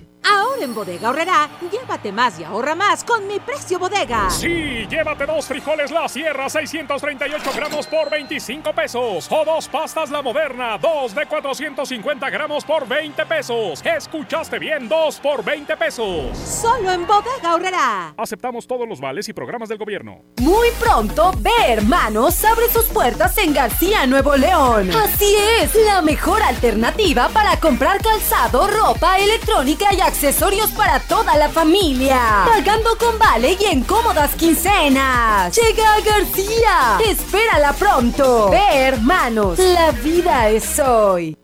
En 0.61 0.75
Bodega 0.75 1.09
Horrera, 1.09 1.49
llévate 1.71 2.11
más 2.11 2.39
y 2.39 2.43
ahorra 2.43 2.75
más 2.75 3.03
con 3.03 3.25
mi 3.25 3.39
precio 3.39 3.79
bodega. 3.79 4.29
Sí, 4.29 4.85
llévate 4.87 5.25
dos 5.25 5.47
frijoles 5.47 5.89
La 5.89 6.07
Sierra 6.07 6.47
638 6.49 7.51
gramos 7.55 7.87
por 7.87 8.11
25 8.11 8.71
pesos. 8.71 9.27
O 9.31 9.43
dos 9.43 9.67
pastas 9.67 10.11
La 10.11 10.21
Moderna, 10.21 10.77
dos 10.77 11.15
de 11.15 11.25
450 11.25 12.29
gramos 12.29 12.63
por 12.63 12.87
20 12.87 13.25
pesos. 13.25 13.81
Escuchaste 13.83 14.59
bien, 14.59 14.87
dos 14.87 15.19
por 15.19 15.43
20 15.43 15.75
pesos. 15.77 16.37
Solo 16.37 16.91
en 16.91 17.07
Bodega 17.07 17.55
Horrera. 17.55 18.13
Aceptamos 18.15 18.67
todos 18.67 18.87
los 18.87 19.01
vales 19.01 19.27
y 19.29 19.33
programas 19.33 19.67
del 19.67 19.79
gobierno. 19.79 20.21
Muy 20.41 20.69
pronto, 20.79 21.31
Ve 21.39 21.49
Hermanos 21.69 22.45
abre 22.45 22.69
sus 22.69 22.85
puertas 22.85 23.35
en 23.39 23.55
García, 23.55 24.05
Nuevo 24.05 24.37
León. 24.37 24.91
Así 24.91 25.35
es, 25.59 25.73
la 25.87 26.03
mejor 26.03 26.43
alternativa 26.43 27.29
para 27.29 27.59
comprar 27.59 27.99
calzado, 27.99 28.67
ropa, 28.67 29.17
electrónica 29.17 29.91
y 29.91 30.01
accesorios 30.01 30.50
para 30.75 30.99
toda 30.99 31.35
la 31.37 31.49
familia. 31.49 32.45
Pagando 32.45 32.97
con 32.97 33.17
vale 33.17 33.57
y 33.59 33.65
en 33.65 33.83
cómodas 33.83 34.31
quincenas. 34.35 35.55
Llega 35.55 35.95
García. 36.05 36.99
Espérala 37.05 37.73
pronto. 37.73 38.49
Ve, 38.49 38.87
hermanos, 38.87 39.57
la 39.59 39.91
vida 39.91 40.49
es 40.49 40.77
hoy. 40.79 41.37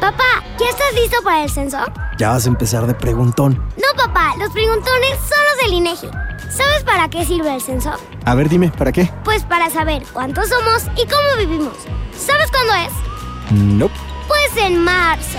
Papá, 0.00 0.42
¿ya 0.58 0.66
estás 0.68 0.92
listo 0.94 1.22
para 1.22 1.44
el 1.44 1.50
censo? 1.50 1.78
Ya 2.18 2.30
vas 2.30 2.44
a 2.44 2.48
empezar 2.48 2.86
de 2.86 2.94
preguntón. 2.94 3.54
No, 3.76 3.96
papá, 3.96 4.34
los 4.38 4.50
preguntones 4.50 5.16
son 5.20 5.38
los 5.48 5.64
del 5.64 5.74
INEGI. 5.74 6.08
¿Sabes 6.50 6.82
para 6.84 7.08
qué 7.08 7.24
sirve 7.24 7.54
el 7.54 7.62
censo? 7.62 7.92
A 8.24 8.34
ver, 8.34 8.48
dime, 8.48 8.70
¿para 8.70 8.90
qué? 8.90 9.08
Pues 9.24 9.44
para 9.44 9.70
saber 9.70 10.02
cuántos 10.12 10.48
somos 10.48 10.84
y 10.96 11.06
cómo 11.06 11.36
vivimos. 11.38 11.76
¿Sabes 12.18 12.50
cuándo 12.50 12.74
es? 12.74 13.52
Nope. 13.52 13.94
Pues 14.26 14.56
en 14.56 14.82
marzo. 14.82 15.38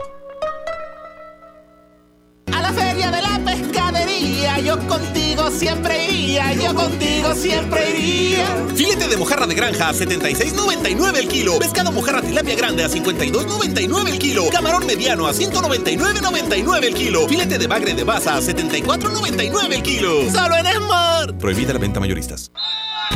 Iría, 6.49 6.53
yo 6.53 6.75
contigo 6.75 7.35
siempre 7.35 7.91
iría. 7.91 8.47
Filete 8.75 9.07
de 9.07 9.17
mojarra 9.17 9.47
de 9.47 9.55
granja 9.55 9.89
a 9.89 9.93
76.99 9.93 11.17
el 11.17 11.27
kilo. 11.27 11.59
Pescado 11.59 11.91
mojarra 11.91 12.21
tilapia 12.21 12.55
grande 12.55 12.83
a 12.83 12.89
52.99 12.89 14.09
el 14.09 14.19
kilo. 14.19 14.49
Camarón 14.51 14.85
mediano 14.85 15.27
a 15.27 15.33
199.99 15.33 16.83
el 16.83 16.93
kilo. 16.93 17.27
Filete 17.27 17.57
de 17.57 17.67
bagre 17.67 17.93
de 17.93 18.03
baza 18.03 18.37
a 18.37 18.41
74.99 18.41 19.73
el 19.73 19.83
kilo. 19.83 20.31
Solo 20.31 20.57
en 20.57 20.65
Smart. 20.67 21.37
Prohibida 21.39 21.73
la 21.73 21.79
venta 21.79 21.99
mayoristas. 21.99 22.51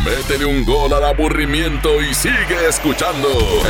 Métele 0.03 0.46
un 0.46 0.65
gol 0.65 0.94
al 0.94 1.03
aburrimiento 1.03 2.01
y 2.01 2.13
sigue 2.13 2.67
escuchando 2.70 3.29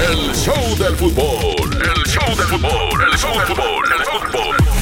el 0.10 0.36
show 0.36 0.78
del 0.78 0.96
fútbol. 0.96 1.72
El 1.72 2.04
show 2.12 2.36
del 2.36 2.48
fútbol, 2.48 3.04
el 3.12 3.18
show 3.18 3.32
del 3.34 3.48
fútbol, 3.48 3.86
el 3.98 4.06
fútbol. 4.06 4.75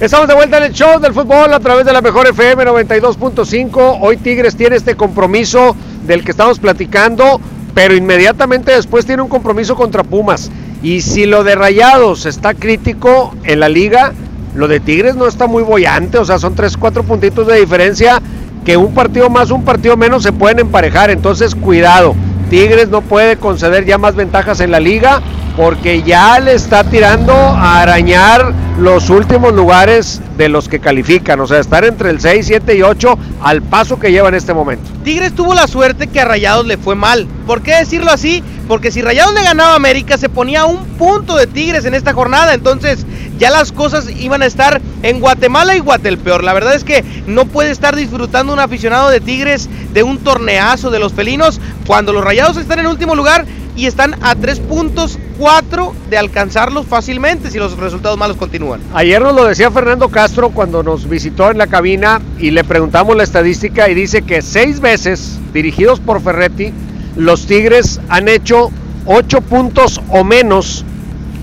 Estamos 0.00 0.28
de 0.28 0.34
vuelta 0.34 0.58
en 0.58 0.62
el 0.62 0.72
show 0.72 1.00
del 1.00 1.12
fútbol 1.12 1.52
a 1.52 1.58
través 1.58 1.84
de 1.84 1.92
la 1.92 2.00
mejor 2.00 2.28
FM 2.28 2.64
92.5. 2.64 3.98
Hoy 4.00 4.16
Tigres 4.16 4.54
tiene 4.54 4.76
este 4.76 4.94
compromiso 4.94 5.74
del 6.06 6.22
que 6.22 6.30
estamos 6.30 6.60
platicando, 6.60 7.40
pero 7.74 7.96
inmediatamente 7.96 8.70
después 8.70 9.06
tiene 9.06 9.22
un 9.22 9.28
compromiso 9.28 9.74
contra 9.74 10.04
Pumas. 10.04 10.52
Y 10.84 11.00
si 11.00 11.26
lo 11.26 11.42
de 11.42 11.56
Rayados 11.56 12.26
está 12.26 12.54
crítico 12.54 13.34
en 13.42 13.58
la 13.58 13.68
liga, 13.68 14.12
lo 14.54 14.68
de 14.68 14.78
Tigres 14.78 15.16
no 15.16 15.26
está 15.26 15.48
muy 15.48 15.64
bollante, 15.64 16.18
o 16.18 16.24
sea, 16.24 16.38
son 16.38 16.54
3, 16.54 16.76
4 16.76 17.02
puntitos 17.02 17.48
de 17.48 17.58
diferencia 17.58 18.22
que 18.64 18.76
un 18.76 18.94
partido 18.94 19.28
más, 19.28 19.50
un 19.50 19.64
partido 19.64 19.96
menos 19.96 20.22
se 20.22 20.30
pueden 20.30 20.60
emparejar, 20.60 21.10
entonces 21.10 21.56
cuidado. 21.56 22.14
Tigres 22.50 22.88
no 22.88 23.02
puede 23.02 23.36
conceder 23.36 23.84
ya 23.84 23.98
más 23.98 24.14
ventajas 24.14 24.60
en 24.60 24.70
la 24.70 24.80
liga 24.80 25.20
porque 25.56 26.02
ya 26.02 26.38
le 26.38 26.54
está 26.54 26.84
tirando 26.84 27.32
a 27.32 27.82
arañar 27.82 28.54
los 28.78 29.10
últimos 29.10 29.52
lugares 29.52 30.22
de 30.36 30.48
los 30.48 30.68
que 30.68 30.78
califican, 30.78 31.40
o 31.40 31.46
sea, 31.48 31.58
estar 31.58 31.84
entre 31.84 32.10
el 32.10 32.20
6, 32.20 32.46
7 32.46 32.76
y 32.76 32.82
8 32.82 33.18
al 33.42 33.60
paso 33.62 33.98
que 33.98 34.12
lleva 34.12 34.28
en 34.28 34.36
este 34.36 34.54
momento. 34.54 34.88
Tigres 35.02 35.34
tuvo 35.34 35.54
la 35.54 35.66
suerte 35.66 36.06
que 36.06 36.20
a 36.20 36.24
Rayados 36.24 36.64
le 36.64 36.76
fue 36.76 36.94
mal. 36.94 37.26
¿Por 37.44 37.62
qué 37.62 37.74
decirlo 37.74 38.12
así? 38.12 38.42
Porque 38.68 38.90
si 38.90 39.00
Rayados 39.00 39.34
le 39.34 39.42
ganaba 39.42 39.74
América 39.74 40.18
se 40.18 40.28
ponía 40.28 40.66
un 40.66 40.84
punto 40.98 41.36
de 41.36 41.46
Tigres 41.46 41.86
en 41.86 41.94
esta 41.94 42.12
jornada, 42.12 42.52
entonces 42.52 43.06
ya 43.38 43.50
las 43.50 43.72
cosas 43.72 44.10
iban 44.10 44.42
a 44.42 44.46
estar 44.46 44.80
en 45.02 45.20
Guatemala 45.20 45.74
y 45.74 45.80
Guatelpeor. 45.80 46.44
La 46.44 46.52
verdad 46.52 46.74
es 46.74 46.84
que 46.84 47.02
no 47.26 47.46
puede 47.46 47.70
estar 47.70 47.96
disfrutando 47.96 48.52
un 48.52 48.60
aficionado 48.60 49.08
de 49.08 49.20
Tigres 49.20 49.68
de 49.94 50.02
un 50.02 50.18
torneazo 50.18 50.90
de 50.90 50.98
los 50.98 51.14
felinos 51.14 51.60
cuando 51.86 52.12
los 52.12 52.22
Rayados 52.22 52.58
están 52.58 52.78
en 52.78 52.86
último 52.86 53.14
lugar 53.14 53.46
y 53.74 53.86
están 53.86 54.16
a 54.22 54.34
tres 54.34 54.58
puntos 54.58 55.18
cuatro 55.38 55.94
de 56.10 56.18
alcanzarlos 56.18 56.84
fácilmente 56.86 57.50
si 57.50 57.58
los 57.58 57.76
resultados 57.78 58.18
malos 58.18 58.36
continúan. 58.36 58.80
Ayer 58.92 59.22
nos 59.22 59.34
lo 59.34 59.44
decía 59.44 59.70
Fernando 59.70 60.08
Castro 60.08 60.50
cuando 60.50 60.82
nos 60.82 61.08
visitó 61.08 61.50
en 61.50 61.58
la 61.58 61.68
cabina 61.68 62.20
y 62.40 62.50
le 62.50 62.64
preguntamos 62.64 63.16
la 63.16 63.22
estadística 63.22 63.88
y 63.88 63.94
dice 63.94 64.22
que 64.22 64.42
seis 64.42 64.80
veces 64.80 65.38
dirigidos 65.52 66.00
por 66.00 66.20
Ferretti, 66.20 66.72
los 67.18 67.46
Tigres 67.46 68.00
han 68.08 68.28
hecho 68.28 68.70
ocho 69.04 69.40
puntos 69.40 70.00
o 70.08 70.22
menos 70.22 70.84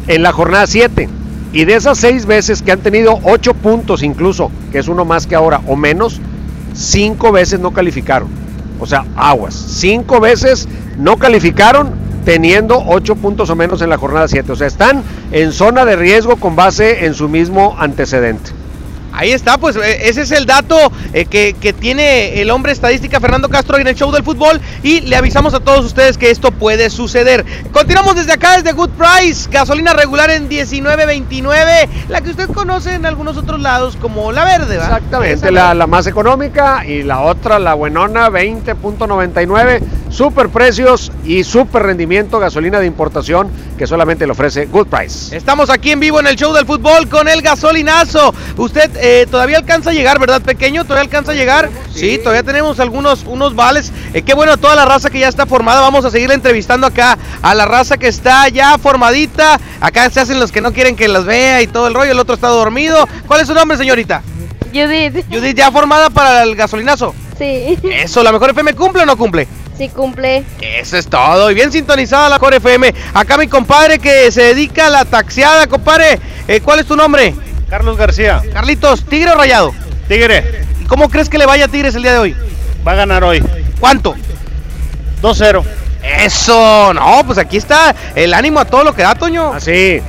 en 0.07 0.23
la 0.23 0.31
jornada 0.31 0.65
7. 0.65 1.09
Y 1.51 1.65
de 1.65 1.75
esas 1.75 1.97
seis 1.97 2.25
veces 2.25 2.61
que 2.61 2.71
han 2.71 2.79
tenido 2.79 3.19
ocho 3.23 3.53
puntos 3.53 4.01
incluso, 4.01 4.51
que 4.71 4.79
es 4.79 4.87
uno 4.87 5.05
más 5.05 5.27
que 5.27 5.35
ahora, 5.35 5.61
o 5.67 5.75
menos, 5.75 6.19
cinco 6.73 7.31
veces 7.31 7.59
no 7.59 7.71
calificaron. 7.71 8.29
O 8.79 8.85
sea, 8.85 9.05
aguas. 9.15 9.53
Cinco 9.53 10.19
veces 10.19 10.67
no 10.97 11.17
calificaron 11.17 11.91
teniendo 12.25 12.81
ocho 12.87 13.15
puntos 13.15 13.49
o 13.49 13.55
menos 13.55 13.81
en 13.81 13.89
la 13.89 13.97
jornada 13.97 14.27
7. 14.27 14.51
O 14.51 14.55
sea, 14.55 14.67
están 14.67 15.03
en 15.31 15.51
zona 15.51 15.85
de 15.85 15.95
riesgo 15.95 16.37
con 16.37 16.55
base 16.55 17.05
en 17.05 17.13
su 17.13 17.29
mismo 17.29 17.75
antecedente. 17.77 18.51
Ahí 19.15 19.31
está, 19.31 19.57
pues 19.57 19.77
eh, 19.77 20.09
ese 20.09 20.23
es 20.23 20.31
el 20.31 20.45
dato 20.45 20.77
eh, 21.13 21.25
que, 21.25 21.55
que, 21.59 21.71
tiene 21.71 22.41
el 22.41 22.51
hombre 22.51 22.73
estadística 22.73 23.19
Fernando 23.19 23.47
Castro 23.47 23.77
en 23.77 23.87
el 23.87 23.95
show 23.95 24.11
del 24.11 24.23
fútbol 24.23 24.59
y 24.83 25.01
le 25.01 25.15
avisamos 25.15 25.53
a 25.53 25.61
todos 25.61 25.85
ustedes 25.85 26.17
que 26.17 26.31
esto 26.31 26.51
puede 26.51 26.89
suceder. 26.89 27.45
Continuamos 27.71 28.15
desde 28.15 28.33
acá, 28.33 28.57
desde 28.57 28.73
Good 28.73 28.89
Price, 28.91 29.49
gasolina 29.49 29.93
regular 29.93 30.29
en 30.31 30.49
19.29, 30.49 31.87
la 32.09 32.21
que 32.21 32.31
usted 32.31 32.49
conoce 32.49 32.93
en 32.93 33.05
algunos 33.05 33.37
otros 33.37 33.61
lados 33.61 33.95
como 33.95 34.31
la 34.33 34.43
verde, 34.43 34.77
¿verdad? 34.77 34.97
Exactamente, 34.97 35.51
la, 35.51 35.73
la, 35.73 35.87
más 35.87 36.07
económica 36.07 36.85
y 36.85 37.03
la 37.03 37.21
otra, 37.21 37.57
la 37.59 37.73
buenona, 37.73 38.29
20.99, 38.29 39.81
super 40.09 40.49
precios 40.49 41.11
y 41.23 41.43
super 41.43 41.83
rendimiento, 41.83 42.39
gasolina 42.39 42.79
de 42.79 42.85
importación 42.85 43.49
que 43.77 43.87
solamente 43.87 44.25
le 44.25 44.31
ofrece 44.31 44.65
Good 44.65 44.87
Price. 44.87 45.35
Estamos 45.35 45.69
aquí 45.69 45.91
en 45.91 45.99
vivo 45.99 46.19
en 46.19 46.27
el 46.27 46.35
show 46.35 46.53
del 46.53 46.65
fútbol 46.65 47.07
con 47.09 47.27
el 47.27 47.41
gasolinazo. 47.41 48.33
Usted 48.57 48.95
eh, 49.05 49.27
todavía 49.29 49.57
alcanza 49.57 49.91
a 49.91 49.93
llegar, 49.93 50.19
¿verdad, 50.19 50.41
pequeño? 50.41 50.83
¿Todavía 50.83 51.03
alcanza 51.03 51.33
a 51.33 51.35
llegar? 51.35 51.69
Sí, 51.93 51.99
sí 51.99 52.17
todavía 52.17 52.41
tenemos 52.41 52.79
algunos 52.79 53.23
unos 53.25 53.55
vales. 53.55 53.91
Eh, 54.13 54.23
qué 54.23 54.33
bueno, 54.33 54.57
toda 54.57 54.75
la 54.75 54.85
raza 54.85 55.09
que 55.09 55.19
ya 55.19 55.27
está 55.27 55.45
formada. 55.45 55.81
Vamos 55.81 56.05
a 56.05 56.11
seguir 56.11 56.31
entrevistando 56.31 56.87
acá 56.87 57.17
a 57.41 57.53
la 57.53 57.65
raza 57.65 57.97
que 57.97 58.07
está 58.07 58.47
ya 58.49 58.77
formadita. 58.79 59.59
Acá 59.79 60.09
se 60.09 60.19
hacen 60.19 60.39
los 60.39 60.51
que 60.51 60.61
no 60.61 60.73
quieren 60.73 60.95
que 60.95 61.07
las 61.07 61.25
vea 61.25 61.61
y 61.61 61.67
todo 61.67 61.87
el 61.87 61.93
rollo. 61.93 62.11
El 62.11 62.19
otro 62.19 62.35
está 62.35 62.47
dormido. 62.47 63.07
¿Cuál 63.27 63.41
es 63.41 63.47
su 63.47 63.53
nombre, 63.53 63.77
señorita? 63.77 64.23
Judith. 64.73 65.23
Judith, 65.31 65.55
¿ya 65.55 65.71
formada 65.71 66.09
para 66.09 66.43
el 66.43 66.55
gasolinazo? 66.55 67.13
Sí. 67.37 67.77
Eso, 67.83 68.23
¿la 68.23 68.31
mejor 68.31 68.49
FM 68.49 68.73
cumple 68.73 69.03
o 69.03 69.05
no 69.05 69.17
cumple? 69.17 69.47
Sí, 69.77 69.89
cumple. 69.89 70.43
Eso 70.61 70.97
es 70.97 71.07
todo. 71.07 71.51
Y 71.51 71.53
bien 71.53 71.71
sintonizada 71.71 72.29
la 72.29 72.39
Core 72.39 72.57
FM. 72.57 72.93
Acá 73.13 73.37
mi 73.37 73.47
compadre 73.47 73.99
que 73.99 74.31
se 74.31 74.41
dedica 74.41 74.87
a 74.87 74.89
la 74.89 75.05
taxiada, 75.05 75.67
compadre. 75.67 76.19
Eh, 76.47 76.61
¿Cuál 76.61 76.79
es 76.79 76.85
tu 76.85 76.95
nombre? 76.95 77.35
Carlos 77.69 77.97
García. 77.97 78.41
Carlitos, 78.53 79.05
¿tigre 79.05 79.31
o 79.31 79.35
rayado? 79.35 79.73
Tigre. 80.07 80.63
¿Y 80.81 80.85
cómo 80.85 81.09
crees 81.09 81.29
que 81.29 81.37
le 81.37 81.45
vaya 81.45 81.65
a 81.65 81.67
Tigres 81.67 81.95
el 81.95 82.03
día 82.03 82.13
de 82.13 82.19
hoy? 82.19 82.35
Va 82.87 82.91
a 82.93 82.95
ganar 82.95 83.23
hoy. 83.23 83.43
¿Cuánto? 83.79 84.15
2-0. 85.21 85.63
Eso, 86.19 86.93
no, 86.93 87.23
pues 87.25 87.37
aquí 87.39 87.57
está 87.57 87.95
el 88.13 88.33
ánimo 88.33 88.59
a 88.59 88.65
todo 88.65 88.83
lo 88.83 88.93
que 88.93 89.01
da, 89.01 89.15
Toño. 89.15 89.53
Así. 89.53 90.01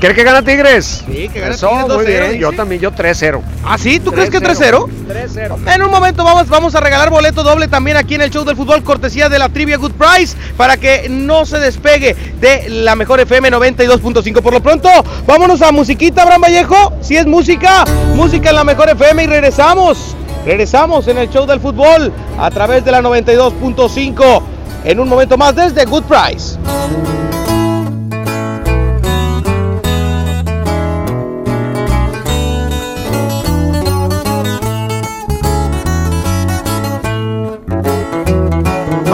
¿Cree 0.00 0.14
que 0.14 0.22
gana 0.22 0.42
Tigres? 0.42 1.02
Sí, 1.06 1.28
que 1.28 1.40
gana 1.40 1.54
Eso, 1.54 1.68
Tigres 1.68 1.88
muy 1.88 2.04
2-0, 2.04 2.28
bien. 2.28 2.40
Yo 2.40 2.52
también, 2.52 2.80
yo 2.80 2.92
3-0. 2.92 3.40
¿Ah, 3.64 3.76
sí? 3.76 3.98
¿Tú 3.98 4.12
crees 4.12 4.30
que 4.30 4.38
3-0? 4.38 4.86
3-0. 5.08 5.74
En 5.74 5.82
un 5.82 5.90
momento 5.90 6.22
vamos, 6.22 6.48
vamos 6.48 6.74
a 6.76 6.80
regalar 6.80 7.10
boleto 7.10 7.42
doble 7.42 7.66
también 7.66 7.96
aquí 7.96 8.14
en 8.14 8.22
el 8.22 8.30
show 8.30 8.44
del 8.44 8.54
fútbol, 8.54 8.84
cortesía 8.84 9.28
de 9.28 9.40
la 9.40 9.48
Trivia 9.48 9.76
Good 9.76 9.92
Price, 9.92 10.36
para 10.56 10.76
que 10.76 11.08
no 11.08 11.44
se 11.44 11.58
despegue 11.58 12.14
de 12.40 12.68
la 12.68 12.94
mejor 12.94 13.18
FM 13.18 13.50
92.5. 13.50 14.40
Por 14.40 14.52
lo 14.52 14.62
pronto, 14.62 14.88
vámonos 15.26 15.62
a 15.62 15.72
musiquita, 15.72 16.22
Abraham 16.22 16.42
Vallejo. 16.42 16.92
Si 17.00 17.16
es 17.16 17.26
música, 17.26 17.84
música 18.14 18.50
en 18.50 18.56
la 18.56 18.64
mejor 18.64 18.88
FM 18.90 19.24
y 19.24 19.26
regresamos. 19.26 20.14
Regresamos 20.46 21.08
en 21.08 21.18
el 21.18 21.28
show 21.28 21.44
del 21.44 21.58
fútbol 21.58 22.12
a 22.38 22.50
través 22.50 22.84
de 22.84 22.92
la 22.92 23.02
92.5 23.02 24.42
en 24.84 25.00
un 25.00 25.08
momento 25.08 25.36
más 25.36 25.56
desde 25.56 25.84
Good 25.84 26.04
Price. 26.04 26.56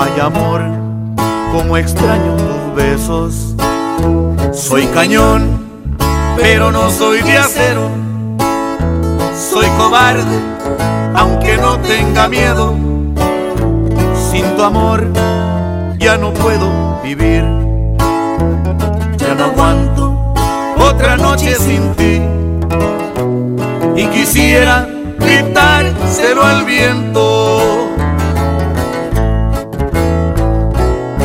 Ay 0.00 0.20
amor, 0.20 0.62
como 1.52 1.76
extraño 1.76 2.36
tus 2.36 2.74
besos. 2.76 3.54
Soy 4.52 4.86
cañón, 4.86 5.66
pero 6.36 6.70
no 6.70 6.88
soy 6.88 7.20
de 7.22 7.36
acero. 7.36 7.90
Soy 9.34 9.66
cobarde, 9.76 10.38
aunque 11.16 11.56
no 11.56 11.78
tenga 11.80 12.28
miedo. 12.28 12.76
Sin 14.30 14.44
tu 14.56 14.62
amor 14.62 15.04
ya 15.98 16.16
no 16.16 16.32
puedo 16.32 17.00
vivir. 17.02 17.42
Ya 19.16 19.34
no 19.36 19.44
aguanto 19.46 20.32
otra 20.78 21.16
noche 21.16 21.56
sin 21.56 21.92
ti. 21.94 22.22
Y 24.00 24.06
quisiera 24.06 24.86
gritárselo 25.18 26.44
al 26.44 26.64
viento. 26.64 27.88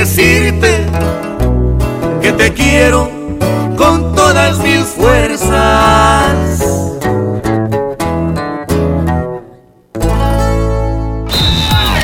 decirte 0.00 0.86
que 2.22 2.32
te 2.32 2.54
quiero 2.54 3.10
con 3.76 4.14
todas 4.14 4.58
mis 4.60 4.80
fuerzas. 4.96 6.64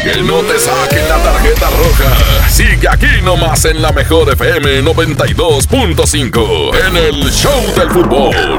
Que 0.03 0.23
no 0.23 0.41
te 0.41 0.59
saquen 0.59 1.09
la 1.09 1.23
tarjeta 1.23 1.71
roja. 1.71 2.51
Sigue 2.51 2.87
aquí 2.87 3.23
nomás 3.25 3.65
en 3.65 3.81
la 3.81 3.93
mejor 3.93 4.31
FM 4.31 4.83
92.5 4.83 6.75
en 6.89 6.97
el 6.99 7.33
Show 7.33 7.63
del 7.77 7.91
Fútbol. 7.91 8.59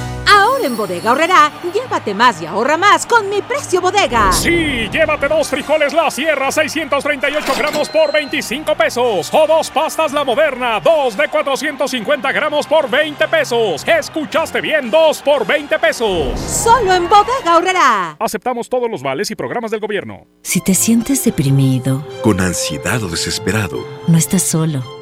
En 0.63 0.77
Bodega 0.77 1.11
Horrera, 1.11 1.51
llévate 1.73 2.13
más 2.13 2.39
y 2.39 2.45
ahorra 2.45 2.77
más 2.77 3.07
con 3.07 3.27
mi 3.29 3.41
precio 3.41 3.81
bodega. 3.81 4.31
Sí, 4.31 4.87
llévate 4.91 5.27
dos 5.27 5.49
frijoles 5.49 5.91
La 5.91 6.11
Sierra 6.11 6.51
638 6.51 7.53
gramos 7.57 7.89
por 7.89 8.11
25 8.11 8.75
pesos. 8.75 9.29
O 9.33 9.47
dos 9.47 9.71
pastas 9.71 10.13
La 10.13 10.23
Moderna, 10.23 10.79
dos 10.79 11.17
de 11.17 11.27
450 11.29 12.31
gramos 12.31 12.67
por 12.67 12.87
20 12.89 13.27
pesos. 13.27 13.83
Escuchaste 13.87 14.61
bien, 14.61 14.91
dos 14.91 15.21
por 15.23 15.47
20 15.47 15.79
pesos. 15.79 16.39
Solo 16.39 16.93
en 16.93 17.09
Bodega 17.09 17.57
Horrera. 17.57 18.15
Aceptamos 18.19 18.69
todos 18.69 18.89
los 18.89 19.01
vales 19.01 19.31
y 19.31 19.35
programas 19.35 19.71
del 19.71 19.79
gobierno. 19.79 20.27
Si 20.43 20.61
te 20.61 20.75
sientes 20.75 21.23
deprimido, 21.23 22.05
Con 22.21 22.39
ansiedad 22.39 23.01
o 23.03 23.07
desesperado, 23.09 23.83
no 24.07 24.17
estás 24.17 24.43
solo. 24.43 25.00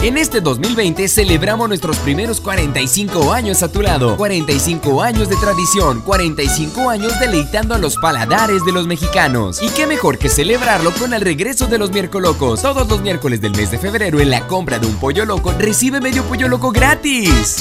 En 0.00 0.16
este 0.16 0.40
2020 0.40 1.08
celebramos 1.08 1.68
nuestros 1.68 1.96
primeros 1.98 2.40
45 2.40 3.32
años 3.32 3.64
a 3.64 3.72
tu 3.72 3.82
lado. 3.82 4.16
45 4.16 5.02
años 5.02 5.28
de 5.28 5.34
tradición, 5.36 6.02
45 6.02 6.88
años 6.88 7.18
deleitando 7.18 7.74
a 7.74 7.78
los 7.78 7.96
paladares 7.96 8.64
de 8.64 8.70
los 8.70 8.86
mexicanos. 8.86 9.60
Y 9.60 9.68
qué 9.70 9.88
mejor 9.88 10.16
que 10.16 10.28
celebrarlo 10.28 10.92
con 10.92 11.14
el 11.14 11.20
regreso 11.20 11.66
de 11.66 11.78
los 11.78 11.90
miércolocos. 11.90 12.62
Todos 12.62 12.88
los 12.88 13.00
miércoles 13.00 13.40
del 13.40 13.56
mes 13.56 13.72
de 13.72 13.78
febrero 13.78 14.20
en 14.20 14.30
la 14.30 14.46
compra 14.46 14.78
de 14.78 14.86
un 14.86 14.94
pollo 15.00 15.24
loco 15.24 15.52
recibe 15.58 16.00
medio 16.00 16.22
pollo 16.22 16.46
loco 16.46 16.70
gratis. 16.70 17.56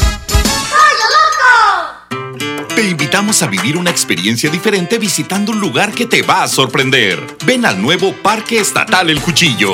Te 2.76 2.88
invitamos 2.88 3.42
a 3.42 3.48
vivir 3.48 3.76
una 3.78 3.90
experiencia 3.90 4.52
diferente 4.52 5.00
visitando 5.00 5.54
un 5.54 5.60
lugar 5.60 5.92
que 5.92 6.06
te 6.06 6.22
va 6.22 6.44
a 6.44 6.48
sorprender. 6.48 7.20
Ven 7.48 7.66
al 7.66 7.82
nuevo 7.82 8.14
Parque 8.22 8.60
Estatal 8.60 9.10
El 9.10 9.20
Cuchillo. 9.22 9.74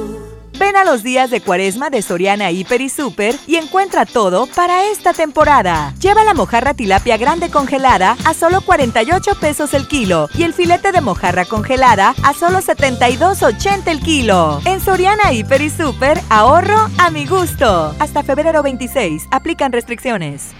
Ven 0.61 0.77
a 0.77 0.83
los 0.83 1.01
días 1.01 1.31
de 1.31 1.41
cuaresma 1.41 1.89
de 1.89 2.03
Soriana 2.03 2.51
Hiper 2.51 2.81
y 2.81 2.89
Super 2.89 3.35
y 3.47 3.55
encuentra 3.55 4.05
todo 4.05 4.45
para 4.45 4.85
esta 4.91 5.11
temporada. 5.11 5.91
Lleva 5.99 6.23
la 6.23 6.35
mojarra 6.35 6.75
tilapia 6.75 7.17
grande 7.17 7.49
congelada 7.49 8.15
a 8.25 8.35
solo 8.35 8.61
48 8.61 9.39
pesos 9.41 9.73
el 9.73 9.87
kilo 9.87 10.29
y 10.35 10.43
el 10.43 10.53
filete 10.53 10.91
de 10.91 11.01
mojarra 11.01 11.45
congelada 11.45 12.13
a 12.23 12.35
solo 12.35 12.59
72.80 12.59 13.87
el 13.87 14.01
kilo. 14.01 14.61
En 14.65 14.81
Soriana 14.81 15.33
Hiper 15.33 15.61
y 15.61 15.71
Super, 15.71 16.21
ahorro 16.29 16.77
a 16.99 17.09
mi 17.09 17.25
gusto. 17.25 17.95
Hasta 17.97 18.21
febrero 18.21 18.61
26, 18.61 19.29
aplican 19.31 19.71
restricciones. 19.71 20.51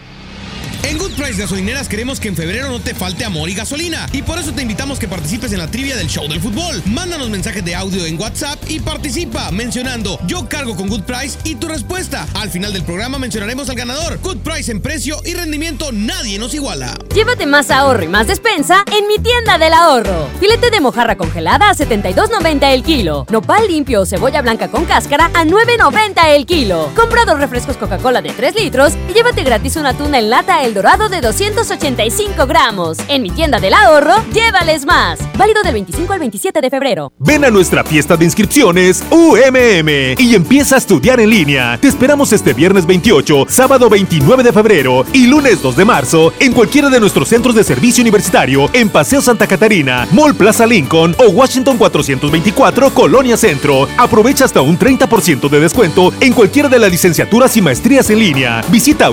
En 0.83 0.97
Good 0.97 1.11
Price 1.11 1.39
Gasolineras 1.39 1.87
queremos 1.87 2.19
que 2.19 2.27
en 2.27 2.35
febrero 2.35 2.69
no 2.69 2.79
te 2.79 2.95
falte 2.95 3.23
amor 3.23 3.49
y 3.49 3.53
gasolina. 3.53 4.07
Y 4.13 4.23
por 4.23 4.39
eso 4.39 4.51
te 4.51 4.63
invitamos 4.63 4.97
que 4.97 5.07
participes 5.07 5.51
en 5.53 5.59
la 5.59 5.67
trivia 5.67 5.95
del 5.95 6.07
show 6.07 6.27
del 6.27 6.41
fútbol. 6.41 6.81
Mándanos 6.85 7.29
mensajes 7.29 7.63
de 7.63 7.75
audio 7.75 8.05
en 8.05 8.19
WhatsApp 8.19 8.59
y 8.67 8.79
participa 8.79 9.51
mencionando 9.51 10.19
yo 10.25 10.49
cargo 10.49 10.75
con 10.75 10.89
Good 10.89 11.03
Price 11.03 11.37
y 11.43 11.55
tu 11.55 11.67
respuesta. 11.67 12.27
Al 12.33 12.49
final 12.49 12.73
del 12.73 12.83
programa 12.83 13.19
mencionaremos 13.19 13.69
al 13.69 13.75
ganador. 13.75 14.19
Good 14.21 14.39
Price 14.39 14.71
en 14.71 14.81
precio 14.81 15.17
y 15.23 15.33
rendimiento 15.33 15.91
nadie 15.91 16.39
nos 16.39 16.53
iguala. 16.55 16.97
Llévate 17.13 17.45
más 17.45 17.69
ahorro 17.69 18.03
y 18.03 18.07
más 18.07 18.27
despensa 18.27 18.83
en 18.91 19.07
mi 19.07 19.19
tienda 19.19 19.59
del 19.59 19.73
ahorro. 19.73 20.27
Filete 20.39 20.71
de 20.71 20.81
mojarra 20.81 21.15
congelada 21.15 21.69
a 21.69 21.75
72.90 21.75 22.73
el 22.73 22.83
kilo. 22.83 23.27
Nopal 23.29 23.67
limpio 23.67 24.01
o 24.01 24.05
cebolla 24.05 24.41
blanca 24.41 24.69
con 24.69 24.85
cáscara 24.85 25.29
a 25.33 25.45
9.90 25.45 26.27
el 26.35 26.45
kilo. 26.47 26.89
Compra 26.95 27.23
dos 27.25 27.39
refrescos 27.39 27.77
Coca-Cola 27.77 28.21
de 28.21 28.31
3 28.31 28.55
litros 28.55 28.93
y 29.09 29.13
llévate 29.13 29.43
gratis 29.43 29.75
una 29.75 29.93
tuna 29.93 30.17
en 30.17 30.29
lata 30.29 30.63
El 30.63 30.70
Dorado 30.73 31.09
de 31.09 31.19
285 31.19 32.47
gramos. 32.47 32.97
En 33.09 33.21
mi 33.21 33.29
tienda 33.29 33.59
del 33.59 33.73
ahorro, 33.73 34.13
llévales 34.33 34.85
más. 34.85 35.19
Válido 35.37 35.63
del 35.63 35.73
25 35.73 36.13
al 36.13 36.19
27 36.19 36.61
de 36.61 36.69
febrero. 36.69 37.11
Ven 37.19 37.43
a 37.43 37.49
nuestra 37.49 37.83
fiesta 37.83 38.15
de 38.15 38.25
inscripciones 38.25 39.03
UMM 39.09 40.15
y 40.17 40.35
empieza 40.35 40.75
a 40.75 40.77
estudiar 40.77 41.19
en 41.19 41.29
línea. 41.29 41.77
Te 41.81 41.89
esperamos 41.89 42.31
este 42.31 42.53
viernes 42.53 42.85
28, 42.85 43.47
sábado 43.49 43.89
29 43.89 44.43
de 44.43 44.53
febrero 44.53 45.05
y 45.11 45.27
lunes 45.27 45.61
2 45.61 45.75
de 45.75 45.85
marzo 45.85 46.33
en 46.39 46.53
cualquiera 46.53 46.89
de 46.89 46.99
nuestros 46.99 47.27
centros 47.27 47.55
de 47.55 47.63
servicio 47.63 48.01
universitario 48.01 48.69
en 48.71 48.89
Paseo 48.89 49.21
Santa 49.21 49.47
Catarina, 49.47 50.07
Mall 50.11 50.35
Plaza 50.35 50.65
Lincoln 50.65 51.15
o 51.17 51.29
Washington 51.29 51.77
424 51.77 52.93
Colonia 52.93 53.35
Centro. 53.35 53.87
Aprovecha 53.97 54.45
hasta 54.45 54.61
un 54.61 54.79
30% 54.79 55.49
de 55.49 55.59
descuento 55.59 56.13
en 56.21 56.33
cualquiera 56.33 56.69
de 56.69 56.79
las 56.79 56.91
licenciaturas 56.91 57.57
y 57.57 57.61
maestrías 57.61 58.09
en 58.09 58.19
línea. 58.19 58.61
Visita 58.69 59.09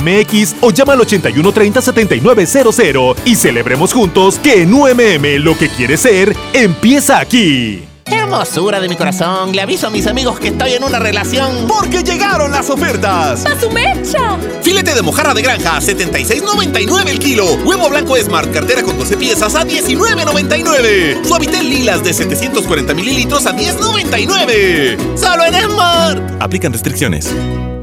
umm.edu.mx 0.00 0.56
o 0.60 0.70
llama 0.70 0.92
al 0.94 1.00
8130-7900 1.00 3.16
y 3.24 3.36
celebremos 3.36 3.92
juntos 3.92 4.38
que 4.38 4.62
en 4.62 4.72
UMM 4.72 5.42
lo 5.42 5.56
que 5.56 5.68
quieres 5.68 6.00
ser 6.00 6.36
empieza 6.52 7.18
aquí. 7.18 7.84
Hermosura 8.06 8.80
de 8.80 8.88
mi 8.88 8.96
corazón, 8.96 9.52
le 9.52 9.60
aviso 9.62 9.88
a 9.88 9.90
mis 9.90 10.06
amigos 10.06 10.38
que 10.38 10.48
estoy 10.48 10.74
en 10.74 10.84
una 10.84 11.00
relación. 11.00 11.66
Porque 11.66 12.04
llegaron 12.04 12.52
las 12.52 12.70
ofertas. 12.70 13.44
¡A 13.44 13.60
su 13.60 13.68
mecha! 13.70 14.38
Filete 14.62 14.94
de 14.94 15.02
mojarra 15.02 15.34
de 15.34 15.42
granja, 15.42 15.80
76.99 15.80 17.08
el 17.08 17.18
kilo. 17.18 17.54
Huevo 17.64 17.88
blanco 17.88 18.16
Smart, 18.16 18.52
cartera 18.52 18.84
con 18.84 18.96
12 18.96 19.16
piezas 19.16 19.56
a 19.56 19.64
19.99. 19.64 21.24
Suavitel 21.24 21.68
lilas 21.68 22.04
de 22.04 22.14
740 22.14 22.94
mililitros 22.94 23.44
a 23.46 23.56
10.99. 23.56 25.16
Solo 25.16 25.44
en 25.44 25.54
Smart. 25.54 26.20
Aplican 26.40 26.72
restricciones. 26.72 27.34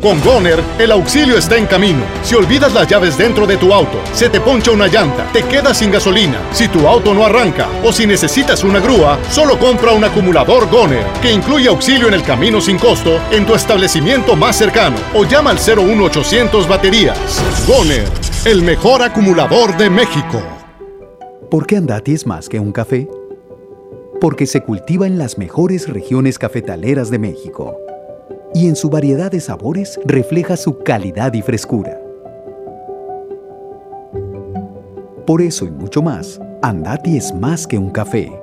Con 0.03 0.19
Goner, 0.19 0.61
el 0.79 0.91
auxilio 0.91 1.37
está 1.37 1.55
en 1.55 1.65
camino. 1.65 2.03
Si 2.23 2.35
olvidas 2.35 2.73
las 2.73 2.89
llaves 2.89 3.17
dentro 3.17 3.47
de 3.47 3.55
tu 3.55 3.73
auto, 3.73 4.01
se 4.11 4.27
te 4.27 4.41
poncha 4.41 4.71
una 4.71 4.87
llanta, 4.87 5.31
te 5.31 5.43
quedas 5.43 5.77
sin 5.77 5.91
gasolina, 5.91 6.41
si 6.51 6.67
tu 6.67 6.85
auto 6.85 7.13
no 7.13 7.25
arranca 7.25 7.69
o 7.85 7.93
si 7.93 8.05
necesitas 8.05 8.65
una 8.65 8.81
grúa, 8.81 9.17
solo 9.29 9.57
compra 9.57 9.93
un 9.93 10.03
acumulador 10.03 10.69
Goner, 10.69 11.05
que 11.21 11.31
incluye 11.31 11.69
auxilio 11.69 12.09
en 12.09 12.15
el 12.15 12.21
camino 12.21 12.59
sin 12.59 12.77
costo 12.77 13.17
en 13.31 13.45
tu 13.45 13.55
establecimiento 13.55 14.35
más 14.35 14.57
cercano 14.57 14.97
o 15.13 15.23
llama 15.23 15.51
al 15.51 15.57
01800 15.57 16.67
baterías. 16.67 17.17
Goner, 17.65 18.03
el 18.43 18.61
mejor 18.61 19.03
acumulador 19.03 19.77
de 19.77 19.89
México. 19.89 20.43
¿Por 21.49 21.65
qué 21.65 21.77
Andati 21.77 22.13
es 22.13 22.27
más 22.27 22.49
que 22.49 22.59
un 22.59 22.73
café? 22.73 23.07
Porque 24.19 24.47
se 24.47 24.63
cultiva 24.63 25.07
en 25.07 25.17
las 25.17 25.37
mejores 25.37 25.87
regiones 25.87 26.37
cafetaleras 26.37 27.09
de 27.09 27.19
México 27.19 27.77
y 28.53 28.67
en 28.67 28.75
su 28.75 28.89
variedad 28.89 29.31
de 29.31 29.39
sabores 29.39 29.99
refleja 30.05 30.57
su 30.57 30.79
calidad 30.79 31.33
y 31.33 31.41
frescura. 31.41 31.99
Por 35.25 35.41
eso 35.41 35.65
y 35.65 35.71
mucho 35.71 36.01
más, 36.01 36.39
Andati 36.61 37.17
es 37.17 37.33
más 37.33 37.65
que 37.65 37.77
un 37.77 37.89
café. 37.89 38.42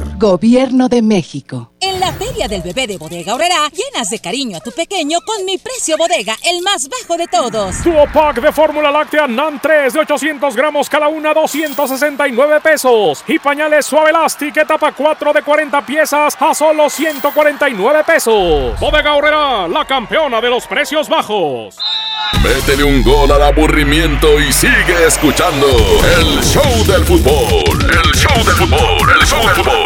Gobierno 0.00 0.88
de 0.88 1.02
México. 1.02 1.72
En 1.80 2.00
la 2.00 2.12
feria 2.12 2.48
del 2.48 2.62
bebé 2.62 2.86
de 2.86 2.96
Bodega 2.96 3.34
Horrera, 3.34 3.68
llenas 3.70 4.08
de 4.08 4.18
cariño 4.20 4.56
a 4.56 4.60
tu 4.60 4.70
pequeño 4.70 5.18
con 5.26 5.44
mi 5.44 5.58
precio 5.58 5.96
bodega, 5.98 6.36
el 6.44 6.62
más 6.62 6.88
bajo 6.88 7.18
de 7.18 7.26
todos. 7.26 7.82
Duo 7.84 8.06
pack 8.12 8.40
de 8.40 8.52
fórmula 8.52 8.90
láctea 8.90 9.26
NAN 9.26 9.60
3 9.60 9.92
de 9.92 10.00
800 10.00 10.56
gramos 10.56 10.88
cada 10.88 11.08
una, 11.08 11.34
269 11.34 12.60
pesos. 12.60 13.24
Y 13.26 13.38
pañales 13.38 13.84
suave 13.84 14.10
Elastic 14.10 14.56
etapa 14.56 14.92
4 14.92 15.32
de 15.32 15.42
40 15.42 15.84
piezas 15.84 16.36
a 16.40 16.54
solo 16.54 16.88
149 16.88 18.04
pesos. 18.04 18.78
Bodega 18.80 19.14
Horrera, 19.14 19.68
la 19.68 19.84
campeona 19.84 20.40
de 20.40 20.48
los 20.48 20.66
precios 20.66 21.08
bajos. 21.08 21.76
Métele 22.42 22.82
un 22.82 23.02
gol 23.02 23.30
al 23.30 23.42
aburrimiento 23.42 24.40
y 24.40 24.52
sigue 24.52 25.06
escuchando 25.06 25.66
el 26.18 26.42
show 26.42 26.84
del 26.86 27.04
fútbol. 27.04 27.78
El 27.82 28.12
show 28.14 28.44
del 28.44 28.56
fútbol, 28.56 29.10
el 29.10 29.26
show 29.26 29.46
del 29.46 29.56
fútbol, 29.56 29.56
el 29.56 29.64
fútbol. 29.64 29.81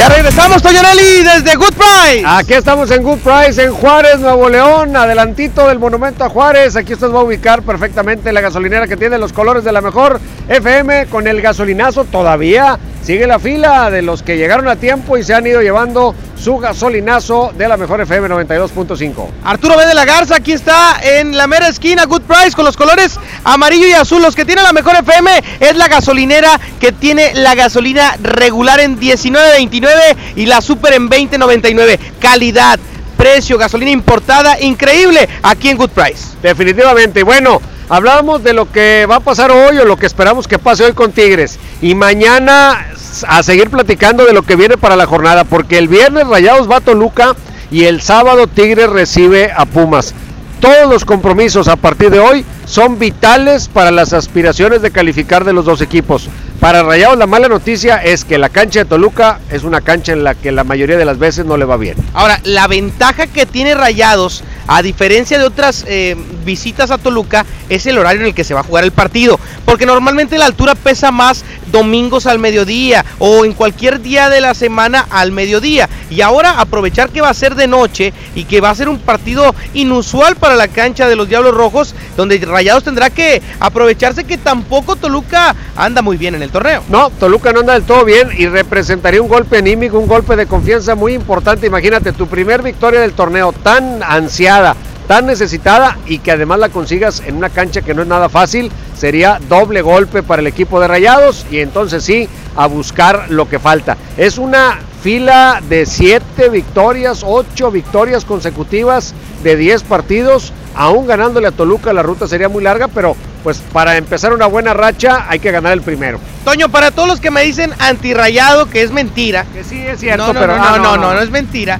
Ya 0.00 0.08
regresamos, 0.08 0.62
Toñonelli, 0.62 1.22
desde 1.22 1.56
Good 1.56 1.74
Price. 1.74 2.24
Aquí 2.26 2.54
estamos 2.54 2.90
en 2.90 3.02
Good 3.02 3.18
Price, 3.18 3.62
en 3.62 3.74
Juárez, 3.74 4.18
Nuevo 4.18 4.48
León, 4.48 4.96
adelantito 4.96 5.68
del 5.68 5.78
Monumento 5.78 6.24
a 6.24 6.30
Juárez. 6.30 6.74
Aquí 6.76 6.94
usted 6.94 7.10
va 7.10 7.20
a 7.20 7.24
ubicar 7.24 7.60
perfectamente 7.62 8.32
la 8.32 8.40
gasolinera 8.40 8.86
que 8.86 8.96
tiene 8.96 9.18
los 9.18 9.34
colores 9.34 9.62
de 9.62 9.72
la 9.72 9.82
mejor 9.82 10.18
FM 10.48 11.06
con 11.06 11.26
el 11.26 11.42
gasolinazo. 11.42 12.04
Todavía 12.04 12.78
sigue 13.02 13.26
la 13.26 13.38
fila 13.38 13.90
de 13.90 14.02
los 14.02 14.22
que 14.22 14.36
llegaron 14.36 14.68
a 14.68 14.76
tiempo 14.76 15.16
y 15.16 15.24
se 15.24 15.34
han 15.34 15.46
ido 15.46 15.62
llevando 15.62 16.14
su 16.36 16.58
gasolinazo 16.58 17.52
de 17.56 17.68
la 17.68 17.76
mejor 17.76 18.00
FM 18.00 18.28
92.5. 18.28 19.26
Arturo 19.44 19.76
B. 19.76 19.86
de 19.86 19.94
la 19.94 20.04
Garza, 20.04 20.36
aquí 20.36 20.52
está 20.52 20.98
en 21.02 21.36
la 21.36 21.46
mera 21.46 21.68
esquina, 21.68 22.04
Good 22.04 22.22
Price, 22.22 22.52
con 22.52 22.64
los 22.64 22.76
colores 22.76 23.18
amarillo 23.44 23.86
y 23.86 23.92
azul. 23.92 24.22
Los 24.22 24.34
que 24.34 24.44
tienen 24.44 24.64
la 24.64 24.72
mejor 24.72 24.96
FM 24.96 25.30
es 25.60 25.76
la 25.76 25.88
gasolinera 25.88 26.58
que 26.78 26.92
tiene 26.92 27.34
la 27.34 27.54
gasolina 27.54 28.16
regular 28.22 28.80
en 28.80 28.98
19.29 28.98 29.88
y 30.36 30.46
la 30.46 30.60
super 30.60 30.94
en 30.94 31.10
20.99. 31.10 31.98
Calidad, 32.20 32.78
precio, 33.16 33.58
gasolina 33.58 33.90
importada, 33.90 34.58
increíble 34.60 35.28
aquí 35.42 35.68
en 35.68 35.76
Good 35.76 35.90
Price. 35.90 36.36
Definitivamente. 36.42 37.22
Bueno, 37.22 37.60
hablábamos 37.90 38.42
de 38.42 38.54
lo 38.54 38.70
que 38.72 39.04
va 39.04 39.16
a 39.16 39.20
pasar 39.20 39.50
hoy 39.50 39.76
o 39.76 39.84
lo 39.84 39.98
que 39.98 40.06
esperamos 40.06 40.48
que 40.48 40.58
pase 40.58 40.84
hoy 40.84 40.92
con 40.94 41.12
Tigres. 41.12 41.58
Y 41.82 41.94
mañana 41.94 42.86
a 43.26 43.42
seguir 43.42 43.68
platicando 43.68 44.24
de 44.24 44.32
lo 44.32 44.42
que 44.42 44.56
viene 44.56 44.78
para 44.78 44.96
la 44.96 45.06
jornada, 45.06 45.44
porque 45.44 45.76
el 45.76 45.88
viernes 45.88 46.26
Rayados 46.26 46.70
va 46.70 46.76
a 46.76 46.80
Toluca 46.80 47.34
y 47.70 47.84
el 47.84 48.00
sábado 48.00 48.46
Tigres 48.46 48.88
recibe 48.88 49.52
a 49.54 49.66
Pumas. 49.66 50.14
Todos 50.60 50.88
los 50.88 51.04
compromisos 51.04 51.68
a 51.68 51.76
partir 51.76 52.10
de 52.10 52.20
hoy 52.20 52.44
son 52.70 53.00
vitales 53.00 53.66
para 53.66 53.90
las 53.90 54.12
aspiraciones 54.12 54.80
de 54.80 54.92
calificar 54.92 55.44
de 55.44 55.52
los 55.52 55.64
dos 55.64 55.80
equipos. 55.80 56.28
Para 56.60 56.82
Rayados 56.82 57.18
la 57.18 57.26
mala 57.26 57.48
noticia 57.48 57.96
es 57.96 58.24
que 58.24 58.38
la 58.38 58.48
cancha 58.48 58.80
de 58.80 58.84
Toluca 58.84 59.40
es 59.50 59.64
una 59.64 59.80
cancha 59.80 60.12
en 60.12 60.22
la 60.22 60.34
que 60.34 60.52
la 60.52 60.62
mayoría 60.62 60.96
de 60.98 61.04
las 61.04 61.18
veces 61.18 61.46
no 61.46 61.56
le 61.56 61.64
va 61.64 61.78
bien. 61.78 61.96
Ahora, 62.12 62.38
la 62.44 62.68
ventaja 62.68 63.26
que 63.26 63.46
tiene 63.46 63.74
Rayados, 63.74 64.44
a 64.68 64.82
diferencia 64.82 65.38
de 65.38 65.44
otras 65.44 65.84
eh, 65.88 66.16
visitas 66.44 66.90
a 66.90 66.98
Toluca, 66.98 67.46
es 67.70 67.86
el 67.86 67.98
horario 67.98 68.20
en 68.20 68.28
el 68.28 68.34
que 68.34 68.44
se 68.44 68.52
va 68.52 68.60
a 68.60 68.64
jugar 68.64 68.84
el 68.84 68.92
partido. 68.92 69.40
Porque 69.64 69.86
normalmente 69.86 70.36
la 70.36 70.44
altura 70.44 70.74
pesa 70.74 71.10
más 71.10 71.44
domingos 71.72 72.26
al 72.26 72.38
mediodía 72.38 73.04
o 73.18 73.44
en 73.44 73.54
cualquier 73.54 74.02
día 74.02 74.28
de 74.28 74.42
la 74.42 74.52
semana 74.52 75.06
al 75.10 75.32
mediodía. 75.32 75.88
Y 76.10 76.20
ahora 76.20 76.60
aprovechar 76.60 77.08
que 77.08 77.22
va 77.22 77.30
a 77.30 77.34
ser 77.34 77.54
de 77.54 77.68
noche 77.68 78.12
y 78.34 78.44
que 78.44 78.60
va 78.60 78.68
a 78.68 78.74
ser 78.74 78.90
un 78.90 78.98
partido 78.98 79.54
inusual 79.72 80.36
para 80.36 80.56
la 80.56 80.68
cancha 80.68 81.08
de 81.08 81.16
los 81.16 81.28
Diablos 81.28 81.54
Rojos, 81.54 81.94
donde 82.18 82.36
Rayados 82.38 82.59
tendrá 82.82 83.10
que 83.10 83.42
aprovecharse 83.58 84.24
que 84.24 84.38
tampoco 84.38 84.96
Toluca 84.96 85.54
anda 85.76 86.02
muy 86.02 86.16
bien 86.16 86.34
en 86.34 86.42
el 86.42 86.50
torneo. 86.50 86.82
No, 86.88 87.10
Toluca 87.10 87.52
no 87.52 87.60
anda 87.60 87.74
del 87.74 87.84
todo 87.84 88.04
bien 88.04 88.28
y 88.36 88.46
representaría 88.46 89.22
un 89.22 89.28
golpe 89.28 89.58
anímico, 89.58 89.98
un 89.98 90.06
golpe 90.06 90.36
de 90.36 90.46
confianza 90.46 90.94
muy 90.94 91.14
importante. 91.14 91.66
Imagínate, 91.66 92.12
tu 92.12 92.26
primer 92.26 92.62
victoria 92.62 93.00
del 93.00 93.12
torneo 93.12 93.52
tan 93.52 94.02
ansiada, 94.02 94.76
tan 95.08 95.26
necesitada 95.26 95.98
y 96.06 96.18
que 96.18 96.32
además 96.32 96.58
la 96.58 96.68
consigas 96.68 97.22
en 97.26 97.36
una 97.36 97.50
cancha 97.50 97.82
que 97.82 97.94
no 97.94 98.02
es 98.02 98.08
nada 98.08 98.28
fácil, 98.28 98.70
sería 98.96 99.40
doble 99.48 99.82
golpe 99.82 100.22
para 100.22 100.40
el 100.40 100.46
equipo 100.46 100.80
de 100.80 100.88
Rayados 100.88 101.46
y 101.50 101.58
entonces 101.58 102.04
sí, 102.04 102.28
a 102.56 102.66
buscar 102.66 103.30
lo 103.30 103.48
que 103.48 103.58
falta. 103.58 103.96
Es 104.16 104.38
una 104.38 104.78
fila 105.02 105.62
de 105.68 105.86
siete 105.86 106.48
victorias, 106.50 107.22
ocho 107.24 107.70
victorias 107.70 108.24
consecutivas 108.24 109.14
de 109.42 109.56
10 109.56 109.82
partidos, 109.84 110.52
aún 110.80 111.06
ganándole 111.06 111.46
a 111.46 111.50
Toluca 111.50 111.92
la 111.92 112.02
ruta 112.02 112.26
sería 112.26 112.48
muy 112.48 112.64
larga, 112.64 112.88
pero 112.88 113.14
pues 113.44 113.58
para 113.70 113.98
empezar 113.98 114.32
una 114.32 114.46
buena 114.46 114.72
racha 114.72 115.26
hay 115.28 115.38
que 115.38 115.50
ganar 115.50 115.74
el 115.74 115.82
primero. 115.82 116.18
Toño, 116.42 116.70
para 116.70 116.90
todos 116.90 117.06
los 117.06 117.20
que 117.20 117.30
me 117.30 117.42
dicen 117.42 117.70
antirrayado, 117.78 118.64
que 118.64 118.80
es 118.82 118.90
mentira. 118.90 119.44
Que 119.52 119.62
sí 119.62 119.78
es 119.78 120.00
cierto, 120.00 120.28
no, 120.28 120.32
no, 120.32 120.40
pero 120.40 120.56
no, 120.56 120.78
no, 120.78 120.96
no, 120.96 121.12
no, 121.14 121.20
es 121.20 121.30
mentira. 121.30 121.78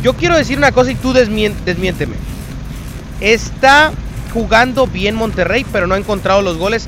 Yo 0.00 0.14
quiero 0.14 0.36
decir 0.36 0.56
una 0.58 0.70
cosa 0.70 0.92
y 0.92 0.94
tú 0.94 1.12
desmien- 1.12 1.56
desmiénteme. 1.64 2.14
Está 3.20 3.90
jugando 4.32 4.86
bien 4.86 5.16
Monterrey, 5.16 5.66
pero 5.72 5.88
no 5.88 5.94
ha 5.96 5.98
encontrado 5.98 6.40
los 6.40 6.56
goles 6.56 6.86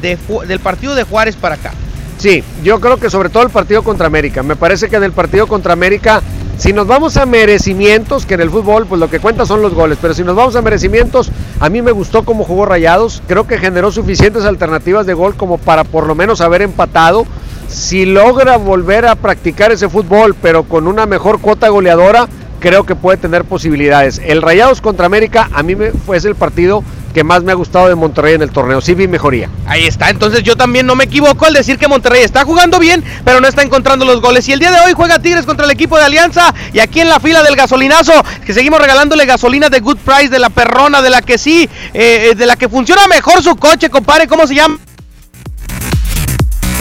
de 0.00 0.16
del 0.46 0.60
partido 0.60 0.94
de 0.94 1.02
Juárez 1.02 1.34
para 1.34 1.56
acá. 1.56 1.72
Sí, 2.18 2.42
yo 2.62 2.80
creo 2.80 2.98
que 2.98 3.10
sobre 3.10 3.28
todo 3.28 3.42
el 3.42 3.50
partido 3.50 3.82
contra 3.82 4.06
América. 4.06 4.42
Me 4.42 4.56
parece 4.56 4.88
que 4.88 4.96
en 4.96 5.04
el 5.04 5.12
partido 5.12 5.46
contra 5.46 5.72
América, 5.72 6.22
si 6.56 6.72
nos 6.72 6.86
vamos 6.86 7.16
a 7.16 7.26
merecimientos, 7.26 8.24
que 8.24 8.34
en 8.34 8.40
el 8.40 8.50
fútbol 8.50 8.86
pues 8.86 9.00
lo 9.00 9.10
que 9.10 9.20
cuenta 9.20 9.44
son 9.44 9.62
los 9.62 9.74
goles, 9.74 9.98
pero 10.00 10.14
si 10.14 10.22
nos 10.22 10.36
vamos 10.36 10.56
a 10.56 10.62
merecimientos, 10.62 11.30
a 11.60 11.68
mí 11.68 11.82
me 11.82 11.92
gustó 11.92 12.24
cómo 12.24 12.44
jugó 12.44 12.66
Rayados. 12.66 13.22
Creo 13.26 13.46
que 13.46 13.58
generó 13.58 13.90
suficientes 13.90 14.44
alternativas 14.44 15.06
de 15.06 15.14
gol 15.14 15.34
como 15.34 15.58
para 15.58 15.84
por 15.84 16.06
lo 16.06 16.14
menos 16.14 16.40
haber 16.40 16.62
empatado. 16.62 17.26
Si 17.68 18.06
logra 18.06 18.56
volver 18.56 19.06
a 19.06 19.16
practicar 19.16 19.72
ese 19.72 19.88
fútbol, 19.88 20.34
pero 20.40 20.62
con 20.62 20.86
una 20.86 21.06
mejor 21.06 21.40
cuota 21.40 21.68
goleadora, 21.68 22.28
creo 22.60 22.84
que 22.84 22.94
puede 22.94 23.18
tener 23.18 23.44
posibilidades. 23.44 24.20
El 24.24 24.40
Rayados 24.40 24.80
contra 24.80 25.06
América, 25.06 25.50
a 25.52 25.62
mí 25.62 25.74
me 25.74 25.90
fue 25.90 26.18
el 26.18 26.36
partido 26.36 26.84
que 27.14 27.22
más 27.22 27.44
me 27.44 27.52
ha 27.52 27.54
gustado 27.54 27.88
de 27.88 27.94
Monterrey 27.94 28.34
en 28.34 28.42
el 28.42 28.50
torneo. 28.50 28.80
Sí 28.80 28.94
vi 28.94 29.06
mejoría. 29.06 29.48
Ahí 29.66 29.86
está, 29.86 30.10
entonces 30.10 30.42
yo 30.42 30.56
también 30.56 30.84
no 30.84 30.96
me 30.96 31.04
equivoco 31.04 31.46
al 31.46 31.54
decir 31.54 31.78
que 31.78 31.86
Monterrey 31.86 32.22
está 32.22 32.44
jugando 32.44 32.80
bien, 32.80 33.04
pero 33.24 33.40
no 33.40 33.46
está 33.46 33.62
encontrando 33.62 34.04
los 34.04 34.20
goles. 34.20 34.48
Y 34.48 34.52
el 34.52 34.58
día 34.58 34.72
de 34.72 34.80
hoy 34.80 34.92
juega 34.94 35.20
Tigres 35.20 35.46
contra 35.46 35.64
el 35.64 35.70
equipo 35.70 35.96
de 35.96 36.04
Alianza. 36.04 36.52
Y 36.72 36.80
aquí 36.80 37.00
en 37.00 37.08
la 37.08 37.20
fila 37.20 37.44
del 37.44 37.54
gasolinazo, 37.54 38.12
que 38.44 38.52
seguimos 38.52 38.80
regalándole 38.80 39.24
gasolina 39.26 39.70
de 39.70 39.78
Good 39.78 39.98
Price, 39.98 40.28
de 40.28 40.40
la 40.40 40.50
perrona, 40.50 41.00
de 41.00 41.10
la 41.10 41.22
que 41.22 41.38
sí, 41.38 41.68
eh, 41.94 42.30
eh, 42.32 42.34
de 42.34 42.46
la 42.46 42.56
que 42.56 42.68
funciona 42.68 43.06
mejor 43.06 43.42
su 43.42 43.54
coche, 43.54 43.88
compadre. 43.88 44.26
¿Cómo 44.26 44.46
se 44.48 44.56
llama? 44.56 44.78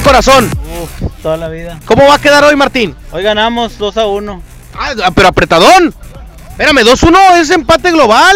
Corazón. 0.04 0.50
Toda 1.22 1.38
la 1.38 1.48
vida. 1.48 1.80
¿Cómo 1.86 2.08
va 2.08 2.16
a 2.16 2.20
quedar 2.20 2.44
hoy, 2.44 2.56
Martín? 2.56 2.96
Hoy 3.12 3.22
ganamos 3.22 3.78
2 3.78 3.98
a 3.98 4.08
1. 4.08 4.42
Ah, 4.76 5.12
pero 5.14 5.28
apretadón. 5.28 5.94
Espérame, 6.50 6.82
2-1 6.82 7.38
es 7.38 7.50
empate 7.52 7.92
global. 7.92 8.36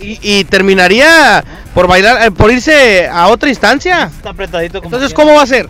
Y, 0.00 0.18
y 0.22 0.44
terminaría 0.44 1.44
por 1.74 1.86
bailar, 1.86 2.22
eh, 2.26 2.30
por 2.30 2.50
irse 2.50 3.08
a 3.08 3.28
otra 3.28 3.48
instancia. 3.48 4.10
Está 4.14 4.30
apretadito 4.30 4.80
como 4.80 4.94
Entonces. 4.94 5.14
¿cómo 5.14 5.34
va 5.34 5.42
a 5.42 5.46
ser? 5.46 5.68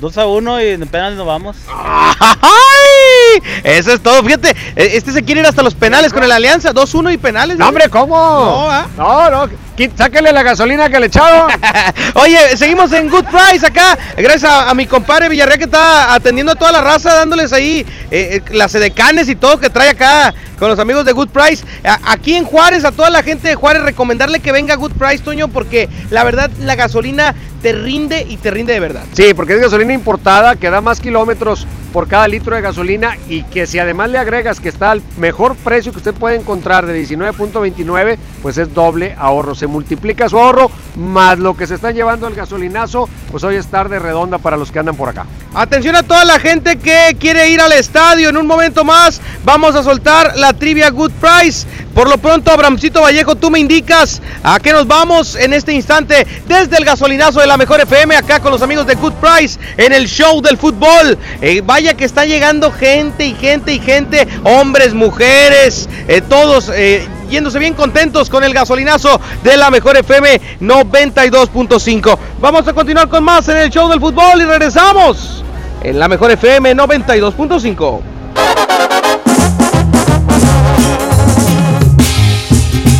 2 0.00 0.18
a 0.18 0.26
1 0.26 0.62
y 0.62 0.68
en 0.68 0.88
penales 0.88 1.16
nos 1.16 1.26
vamos. 1.26 1.56
¡Ay! 1.68 3.42
Eso 3.62 3.92
es 3.92 4.02
todo. 4.02 4.22
Fíjate, 4.22 4.50
eh, 4.50 4.90
este 4.94 5.12
se 5.12 5.22
quiere 5.22 5.40
ir 5.40 5.46
hasta 5.46 5.62
los 5.62 5.74
penales 5.74 6.12
con 6.12 6.22
el 6.22 6.32
Alianza. 6.32 6.72
2-1 6.72 7.14
y 7.14 7.16
penales. 7.16 7.56
No, 7.56 7.68
hombre, 7.68 7.88
¿cómo? 7.88 8.16
No, 8.16 8.70
¿ah? 8.70 8.86
No, 8.96 9.30
no. 9.30 9.48
Sáquele 9.96 10.32
la 10.32 10.42
gasolina 10.42 10.88
que 10.88 11.00
le 11.00 11.06
echaron. 11.06 11.50
Oye, 12.14 12.56
seguimos 12.56 12.92
en 12.92 13.08
Good 13.08 13.24
Price 13.24 13.66
acá. 13.66 13.96
Gracias 14.16 14.44
a, 14.44 14.70
a 14.70 14.74
mi 14.74 14.86
compadre 14.86 15.28
Villarreal 15.28 15.58
que 15.58 15.64
está 15.64 16.12
atendiendo 16.12 16.52
a 16.52 16.56
toda 16.56 16.72
la 16.72 16.80
raza, 16.80 17.14
dándoles 17.14 17.52
ahí 17.52 17.86
eh, 18.10 18.36
eh, 18.36 18.42
las 18.52 18.74
edecanes 18.74 19.28
y 19.28 19.36
todo 19.36 19.58
que 19.58 19.70
trae 19.70 19.90
acá 19.90 20.34
con 20.64 20.70
los 20.70 20.78
amigos 20.78 21.04
de 21.04 21.12
Good 21.12 21.28
Price. 21.28 21.62
Aquí 22.06 22.36
en 22.36 22.46
Juárez, 22.46 22.86
a 22.86 22.90
toda 22.90 23.10
la 23.10 23.22
gente 23.22 23.48
de 23.48 23.54
Juárez, 23.54 23.82
recomendarle 23.82 24.40
que 24.40 24.50
venga 24.50 24.72
a 24.72 24.76
Good 24.78 24.92
Price, 24.92 25.18
Toño, 25.18 25.48
porque 25.48 25.90
la 26.08 26.24
verdad 26.24 26.50
la 26.58 26.74
gasolina 26.74 27.34
te 27.60 27.74
rinde 27.74 28.24
y 28.26 28.38
te 28.38 28.50
rinde 28.50 28.72
de 28.72 28.80
verdad. 28.80 29.04
Sí, 29.12 29.34
porque 29.34 29.54
es 29.54 29.60
gasolina 29.60 29.92
importada 29.92 30.56
que 30.56 30.70
da 30.70 30.80
más 30.80 31.00
kilómetros 31.00 31.66
por 31.94 32.08
cada 32.08 32.26
litro 32.28 32.56
de 32.56 32.62
gasolina 32.62 33.16
y 33.28 33.42
que 33.44 33.66
si 33.66 33.78
además 33.78 34.10
le 34.10 34.18
agregas 34.18 34.58
que 34.58 34.68
está 34.68 34.90
al 34.90 35.02
mejor 35.16 35.54
precio 35.54 35.92
que 35.92 35.98
usted 35.98 36.12
puede 36.12 36.36
encontrar 36.36 36.86
de 36.86 37.00
19.29, 37.06 38.18
pues 38.42 38.58
es 38.58 38.74
doble 38.74 39.14
ahorro. 39.18 39.54
Se 39.54 39.66
multiplica 39.66 40.28
su 40.28 40.38
ahorro 40.38 40.70
más 40.96 41.38
lo 41.38 41.56
que 41.56 41.66
se 41.66 41.76
está 41.76 41.92
llevando 41.92 42.26
el 42.26 42.34
gasolinazo, 42.34 43.08
pues 43.30 43.44
hoy 43.44 43.56
es 43.56 43.68
tarde 43.68 43.98
redonda 43.98 44.38
para 44.38 44.56
los 44.56 44.72
que 44.72 44.80
andan 44.80 44.96
por 44.96 45.08
acá. 45.10 45.26
Atención 45.54 45.94
a 45.94 46.02
toda 46.02 46.24
la 46.24 46.40
gente 46.40 46.76
que 46.76 47.16
quiere 47.18 47.48
ir 47.50 47.60
al 47.60 47.72
estadio. 47.72 48.28
En 48.28 48.36
un 48.36 48.46
momento 48.46 48.84
más 48.84 49.20
vamos 49.44 49.76
a 49.76 49.84
soltar 49.84 50.36
la 50.36 50.52
trivia 50.54 50.90
Good 50.90 51.12
Price. 51.20 51.66
Por 51.94 52.08
lo 52.08 52.18
pronto, 52.18 52.50
Abramcito 52.50 53.02
Vallejo, 53.02 53.34
tú 53.36 53.50
me 53.50 53.58
indicas 53.60 54.20
a 54.42 54.58
qué 54.58 54.72
nos 54.72 54.86
vamos 54.86 55.36
en 55.36 55.52
este 55.52 55.72
instante 55.72 56.26
desde 56.48 56.76
el 56.76 56.84
gasolinazo 56.84 57.40
de 57.40 57.46
la 57.46 57.56
mejor 57.56 57.80
FM, 57.80 58.16
acá 58.16 58.40
con 58.40 58.50
los 58.50 58.62
amigos 58.62 58.86
de 58.86 58.94
Good 58.94 59.12
Price 59.14 59.58
en 59.76 59.92
el 59.92 60.06
show 60.06 60.40
del 60.40 60.56
fútbol. 60.58 61.18
Eh, 61.40 61.62
vaya 61.64 61.94
que 61.94 62.04
está 62.04 62.24
llegando 62.24 62.72
gente 62.72 63.24
y 63.26 63.34
gente 63.34 63.72
y 63.72 63.78
gente, 63.78 64.26
hombres, 64.44 64.94
mujeres, 64.94 65.88
eh, 66.08 66.20
todos. 66.20 66.70
eh, 66.74 67.06
Yéndose 67.30 67.58
bien 67.58 67.72
contentos 67.74 68.28
con 68.28 68.44
el 68.44 68.52
gasolinazo 68.52 69.18
de 69.42 69.56
la 69.56 69.70
mejor 69.70 69.96
FM 69.96 70.40
92.5. 70.60 72.18
Vamos 72.40 72.68
a 72.68 72.72
continuar 72.74 73.08
con 73.08 73.24
más 73.24 73.48
en 73.48 73.56
el 73.56 73.70
show 73.70 73.88
del 73.88 73.98
fútbol 73.98 74.40
y 74.42 74.44
regresamos 74.44 75.42
en 75.82 75.98
la 75.98 76.06
mejor 76.06 76.30
FM 76.30 76.76
92.5. 76.76 78.00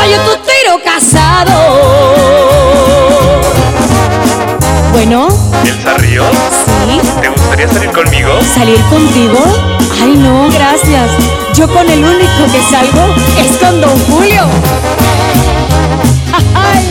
Fallo 0.00 0.16
tu 0.22 0.30
tiro 0.48 0.80
casado. 0.82 1.52
Bueno, 4.92 5.28
¿Elsa 5.62 5.92
Ríos? 5.98 6.26
sí. 6.88 7.00
¿Te 7.20 7.28
gustaría 7.28 7.68
salir 7.68 7.90
conmigo? 7.90 8.30
¿Salir 8.54 8.80
contigo? 8.84 9.38
Ay, 10.02 10.16
no, 10.16 10.48
gracias. 10.48 11.10
Yo 11.52 11.68
con 11.68 11.86
el 11.86 12.02
único 12.02 12.44
que 12.50 12.62
salgo 12.70 13.14
es 13.38 13.58
con 13.58 13.78
Don 13.82 13.98
Julio. 14.06 14.42
Ay. 16.54 16.90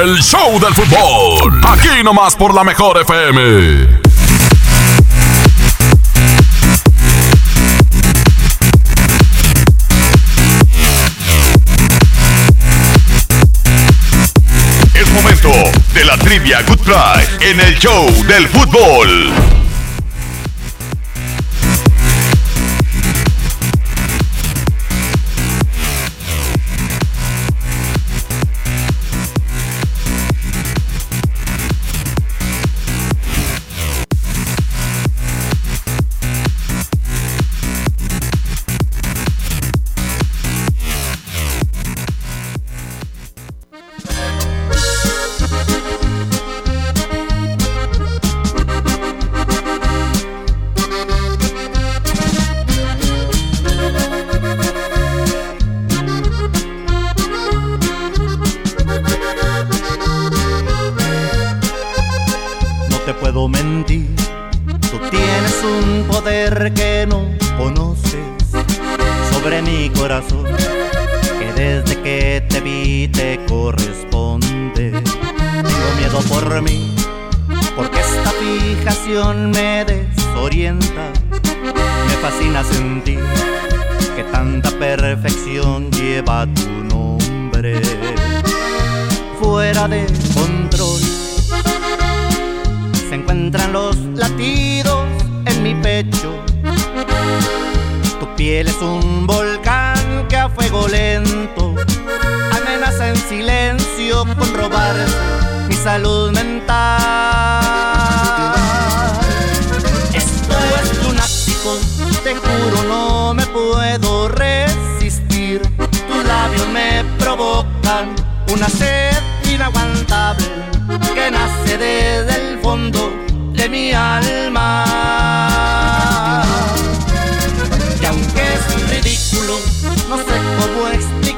El 0.00 0.22
show 0.22 0.60
del 0.60 0.72
fútbol. 0.72 1.60
Aquí 1.68 2.04
nomás 2.04 2.36
por 2.36 2.54
la 2.54 2.62
mejor 2.62 3.00
FM. 3.00 4.00
Es 14.94 15.10
momento 15.10 15.50
de 15.94 16.04
la 16.04 16.16
trivia 16.16 16.62
Good 16.62 16.78
Friday 16.84 17.26
en 17.40 17.58
el 17.58 17.76
show 17.76 18.06
del 18.28 18.46
fútbol. 18.48 19.49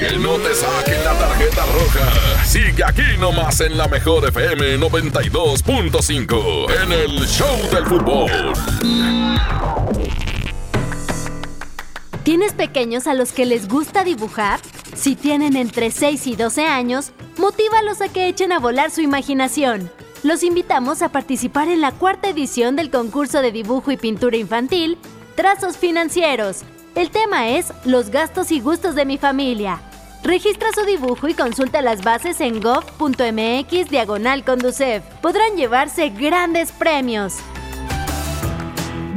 Que 0.00 0.16
no 0.16 0.38
te 0.38 0.54
saquen 0.54 1.04
la 1.04 1.12
tarjeta 1.12 1.66
roja. 1.66 2.44
Sigue 2.46 2.82
aquí 2.82 3.02
nomás 3.18 3.60
en 3.60 3.76
la 3.76 3.86
mejor 3.86 4.26
FM 4.28 4.78
92.5 4.78 6.82
en 6.82 6.92
el 6.92 7.26
Show 7.26 7.58
del 7.70 7.84
Fútbol. 7.84 8.30
¿Tienes 12.22 12.54
pequeños 12.54 13.06
a 13.06 13.12
los 13.12 13.32
que 13.32 13.44
les 13.44 13.68
gusta 13.68 14.02
dibujar? 14.02 14.60
Si 14.96 15.16
tienen 15.16 15.54
entre 15.54 15.90
6 15.90 16.28
y 16.28 16.34
12 16.34 16.64
años, 16.64 17.12
motívalos 17.36 18.00
a 18.00 18.08
que 18.08 18.26
echen 18.26 18.52
a 18.52 18.58
volar 18.58 18.90
su 18.90 19.02
imaginación. 19.02 19.90
Los 20.22 20.42
invitamos 20.44 21.02
a 21.02 21.12
participar 21.12 21.68
en 21.68 21.82
la 21.82 21.92
cuarta 21.92 22.30
edición 22.30 22.74
del 22.74 22.90
concurso 22.90 23.42
de 23.42 23.52
dibujo 23.52 23.90
y 23.90 23.98
pintura 23.98 24.38
infantil, 24.38 24.96
Trazos 25.34 25.76
Financieros. 25.76 26.62
El 26.94 27.10
tema 27.10 27.50
es 27.50 27.74
Los 27.84 28.08
gastos 28.08 28.50
y 28.50 28.60
gustos 28.60 28.94
de 28.94 29.04
mi 29.04 29.18
familia. 29.18 29.82
Registra 30.22 30.68
su 30.74 30.84
dibujo 30.84 31.28
y 31.28 31.34
consulta 31.34 31.80
las 31.82 32.02
bases 32.02 32.40
en 32.40 32.60
gov.mx 32.60 33.90
diagonal 33.90 34.44
conducef. 34.44 35.02
Podrán 35.22 35.56
llevarse 35.56 36.10
grandes 36.10 36.72
premios. 36.72 37.36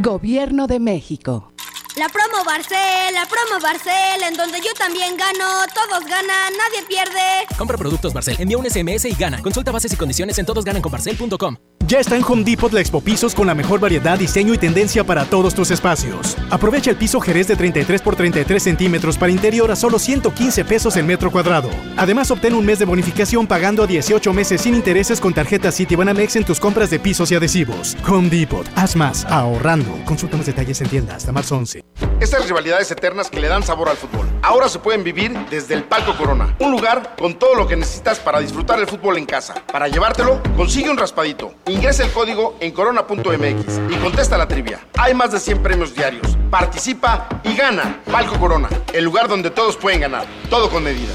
Gobierno 0.02 0.68
de 0.68 0.80
México. 0.80 1.54
La 1.96 2.10
promo 2.10 2.44
Barcel, 2.44 3.14
la 3.14 3.28
promo 3.28 3.62
Barcel, 3.62 4.24
en 4.28 4.36
donde 4.36 4.58
yo 4.60 4.74
también 4.78 5.16
gano, 5.16 5.46
todos 5.76 6.04
ganan, 6.06 6.52
nadie 6.58 6.88
pierde. 6.88 7.46
Compra 7.56 7.78
productos 7.78 8.14
Barcel, 8.14 8.36
envía 8.40 8.58
un 8.58 8.66
SMS 8.66 9.06
y 9.06 9.14
gana. 9.14 9.42
Consulta 9.44 9.72
bases 9.72 9.94
y 9.94 9.96
condiciones 9.96 10.40
en 10.40 10.46
todosgananconbarcel.com. 10.48 11.56
Ya 11.94 12.00
está 12.00 12.16
en 12.16 12.24
Home 12.24 12.44
Depot 12.44 12.74
la 12.74 12.82
Expo 12.82 13.02
Pisos 13.02 13.36
con 13.36 13.46
la 13.46 13.54
mejor 13.54 13.80
variedad, 13.80 14.18
diseño 14.18 14.52
y 14.56 14.58
tendencia 14.58 15.04
para 15.04 15.26
todos 15.26 15.54
tus 15.54 15.70
espacios. 15.70 16.36
Aprovecha 16.50 16.90
el 16.90 16.98
piso 16.98 17.20
Jerez 17.20 17.46
de 17.46 17.56
33 17.56 18.02
por 18.02 18.16
33 18.16 18.64
centímetros 18.64 19.16
para 19.16 19.32
interior 19.32 19.70
a 19.70 19.76
solo 19.76 20.00
115 20.00 20.66
pesos 20.66 20.98
el 20.98 21.06
metro 21.06 21.30
cuadrado. 21.30 21.70
Además, 21.96 22.32
obtén 22.32 22.56
un 22.56 22.66
mes 22.66 22.80
de 22.80 22.86
bonificación 22.86 23.46
pagando 23.46 23.84
a 23.84 23.86
18 23.86 24.34
meses 24.34 24.62
sin 24.62 24.74
intereses 24.74 25.22
con 25.22 25.36
tarjeta 25.36 25.72
Citibanamex 25.72 26.36
en 26.36 26.46
tus 26.46 26.60
compras 26.60 26.90
de 26.90 26.98
pisos 26.98 27.32
y 27.32 27.36
adhesivos. 27.36 27.96
Home 28.10 28.28
Depot, 28.28 28.68
haz 28.76 28.96
más, 28.96 29.24
ahorrando. 29.26 29.92
Consulta 30.04 30.36
más 30.36 30.48
detalles 30.48 30.82
en 30.82 30.90
tienda 30.90 31.18
hasta 31.18 31.32
marzo 31.32 31.58
11. 31.58 31.84
Estas 32.20 32.48
rivalidades 32.48 32.90
eternas 32.90 33.30
que 33.30 33.40
le 33.40 33.50
dan 33.50 33.62
sabor 33.62 33.90
al 33.90 33.98
fútbol. 33.98 34.26
Ahora 34.42 34.68
se 34.68 34.80
pueden 34.80 35.04
vivir 35.04 35.32
desde 35.52 35.74
el 35.76 35.84
Palco 35.84 36.16
Corona. 36.18 36.56
Un 36.60 36.72
lugar 36.72 37.16
con 37.18 37.38
todo 37.38 37.54
lo 37.54 37.68
que 37.68 37.76
necesitas 37.76 38.20
para 38.20 38.40
disfrutar 38.40 38.80
el 38.80 38.88
fútbol 38.88 39.18
en 39.18 39.26
casa. 39.26 39.56
Para 39.72 39.90
llevártelo, 39.90 40.42
consigue 40.56 40.90
un 40.90 40.98
raspadito. 40.98 41.54
Ingresa 41.84 42.06
el 42.06 42.12
código 42.12 42.56
en 42.62 42.72
corona.mx 42.72 43.82
y 43.90 43.96
contesta 43.98 44.38
la 44.38 44.48
trivia. 44.48 44.80
Hay 44.98 45.14
más 45.14 45.34
de 45.34 45.40
100 45.42 45.62
premios 45.62 45.94
diarios. 45.94 46.38
Participa 46.50 47.28
y 47.44 47.58
gana. 47.58 48.00
Palco 48.10 48.40
Corona, 48.40 48.70
el 48.94 49.04
lugar 49.04 49.28
donde 49.28 49.50
todos 49.50 49.76
pueden 49.76 50.00
ganar. 50.00 50.26
Todo 50.50 50.70
con 50.70 50.82
medida. 50.82 51.12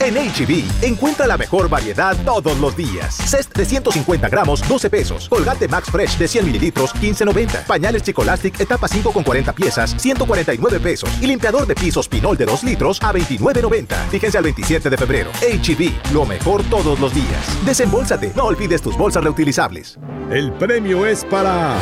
En 0.00 0.14
HB, 0.14 0.84
encuentra 0.84 1.26
la 1.26 1.36
mejor 1.36 1.68
variedad 1.68 2.16
todos 2.24 2.58
los 2.58 2.76
días. 2.76 3.14
Cest 3.14 3.54
de 3.56 3.64
150 3.64 4.28
gramos, 4.28 4.66
12 4.68 4.90
pesos. 4.90 5.28
Colgate 5.28 5.68
Max 5.68 5.90
Fresh 5.90 6.18
de 6.18 6.28
100 6.28 6.46
mililitros, 6.46 6.94
15.90. 6.94 7.66
Pañales 7.66 8.02
Chicolastic, 8.02 8.60
etapa 8.60 8.88
5 8.88 9.12
con 9.12 9.22
40 9.22 9.52
piezas, 9.54 9.94
149 9.98 10.80
pesos. 10.80 11.10
Y 11.20 11.26
limpiador 11.26 11.66
de 11.66 11.74
pisos 11.74 12.08
Pinol 12.08 12.36
de 12.36 12.46
2 12.46 12.64
litros 12.64 13.02
a 13.02 13.12
29.90. 13.12 13.94
Fíjense 14.10 14.38
al 14.38 14.44
27 14.44 14.90
de 14.90 14.96
febrero. 14.96 15.30
HB, 15.40 16.12
lo 16.12 16.26
mejor 16.26 16.62
todos 16.64 16.98
los 17.00 17.14
días. 17.14 17.64
Desembolsate, 17.64 18.32
no 18.36 18.44
olvides 18.44 18.82
tus 18.82 18.96
bolsas 18.96 19.24
reutilizables. 19.24 19.98
El 20.30 20.52
premio 20.54 21.06
es 21.06 21.24
para 21.24 21.76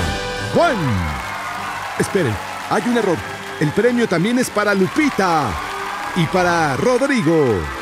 Juan. 0.55 0.77
Esperen, 1.99 2.35
hay 2.71 2.83
un 2.87 2.99
error. 2.99 3.17
El 3.61 3.71
premio 3.71 4.09
también 4.09 4.39
es 4.39 4.51
para 4.51 4.75
Lupita 4.75 5.51
y 6.17 6.25
para 6.27 6.77
Rodrigo. 6.77 7.82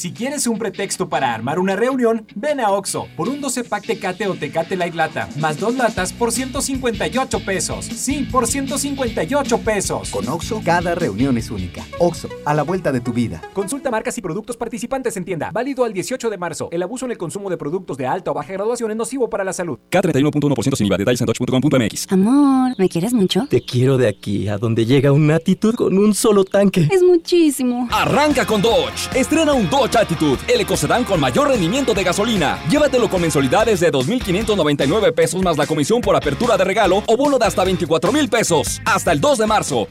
Si 0.00 0.12
quieres 0.12 0.46
un 0.46 0.56
pretexto 0.56 1.10
para 1.10 1.34
armar 1.34 1.58
una 1.58 1.76
reunión, 1.76 2.24
ven 2.34 2.58
a 2.58 2.70
Oxo 2.70 3.06
por 3.18 3.28
un 3.28 3.42
12 3.42 3.64
pack 3.64 3.84
Tecate 3.84 4.28
o 4.28 4.34
Tecate 4.34 4.74
Light 4.74 4.94
Lata, 4.94 5.28
más 5.36 5.60
dos 5.60 5.74
latas 5.74 6.14
por 6.14 6.32
158 6.32 7.40
pesos. 7.40 7.84
Sí, 7.84 8.26
por 8.32 8.46
158 8.46 9.58
pesos. 9.58 10.08
Con 10.08 10.26
Oxo, 10.26 10.62
cada 10.64 10.94
reunión 10.94 11.36
es 11.36 11.50
única. 11.50 11.84
Oxo, 11.98 12.30
a 12.46 12.54
la 12.54 12.62
vuelta 12.62 12.92
de 12.92 13.02
tu 13.02 13.12
vida. 13.12 13.42
Consulta 13.52 13.90
marcas 13.90 14.16
y 14.16 14.22
productos 14.22 14.56
participantes 14.56 15.18
en 15.18 15.26
tienda. 15.26 15.50
Válido 15.52 15.84
al 15.84 15.92
18 15.92 16.30
de 16.30 16.38
marzo. 16.38 16.70
El 16.72 16.82
abuso 16.82 17.04
en 17.04 17.10
el 17.10 17.18
consumo 17.18 17.50
de 17.50 17.58
productos 17.58 17.98
de 17.98 18.06
alta 18.06 18.30
o 18.30 18.34
baja 18.34 18.54
graduación 18.54 18.90
es 18.90 18.96
nocivo 18.96 19.28
para 19.28 19.44
la 19.44 19.52
salud. 19.52 19.78
K31.1% 19.90 20.76
sin 20.76 20.86
IVA. 20.86 20.96
Detalles 20.96 21.20
en 21.20 21.26
dodge.com.mx. 21.26 22.10
Amor, 22.10 22.74
¿me 22.78 22.88
quieres 22.88 23.12
mucho? 23.12 23.46
Te 23.50 23.60
quiero 23.60 23.98
de 23.98 24.08
aquí 24.08 24.48
a 24.48 24.56
donde 24.56 24.86
llega 24.86 25.12
una 25.12 25.36
actitud 25.36 25.74
con 25.74 25.98
un 25.98 26.14
solo 26.14 26.46
tanque. 26.46 26.88
Es 26.90 27.02
muchísimo. 27.02 27.86
Arranca 27.92 28.46
con 28.46 28.62
Dodge. 28.62 29.10
Estrena 29.14 29.52
un 29.52 29.68
Dodge 29.68 29.89
Attitude, 29.98 30.38
el 30.48 30.60
ecocedán 30.60 31.04
con 31.04 31.20
mayor 31.20 31.48
rendimiento 31.48 31.94
de 31.94 32.04
gasolina. 32.04 32.58
Llévatelo 32.68 33.08
con 33.08 33.22
mensualidades 33.22 33.80
de 33.80 33.92
2.599 33.92 35.12
pesos 35.12 35.42
más 35.42 35.56
la 35.56 35.66
comisión 35.66 36.00
por 36.00 36.16
apertura 36.16 36.56
de 36.56 36.64
regalo 36.64 37.02
o 37.06 37.16
bono 37.16 37.38
de 37.38 37.46
hasta 37.46 37.64
24 37.64 38.12
mil 38.12 38.28
pesos. 38.28 38.80
Hasta 38.84 39.12
el 39.12 39.20
2 39.20 39.38
de 39.38 39.46
marzo. 39.46 39.88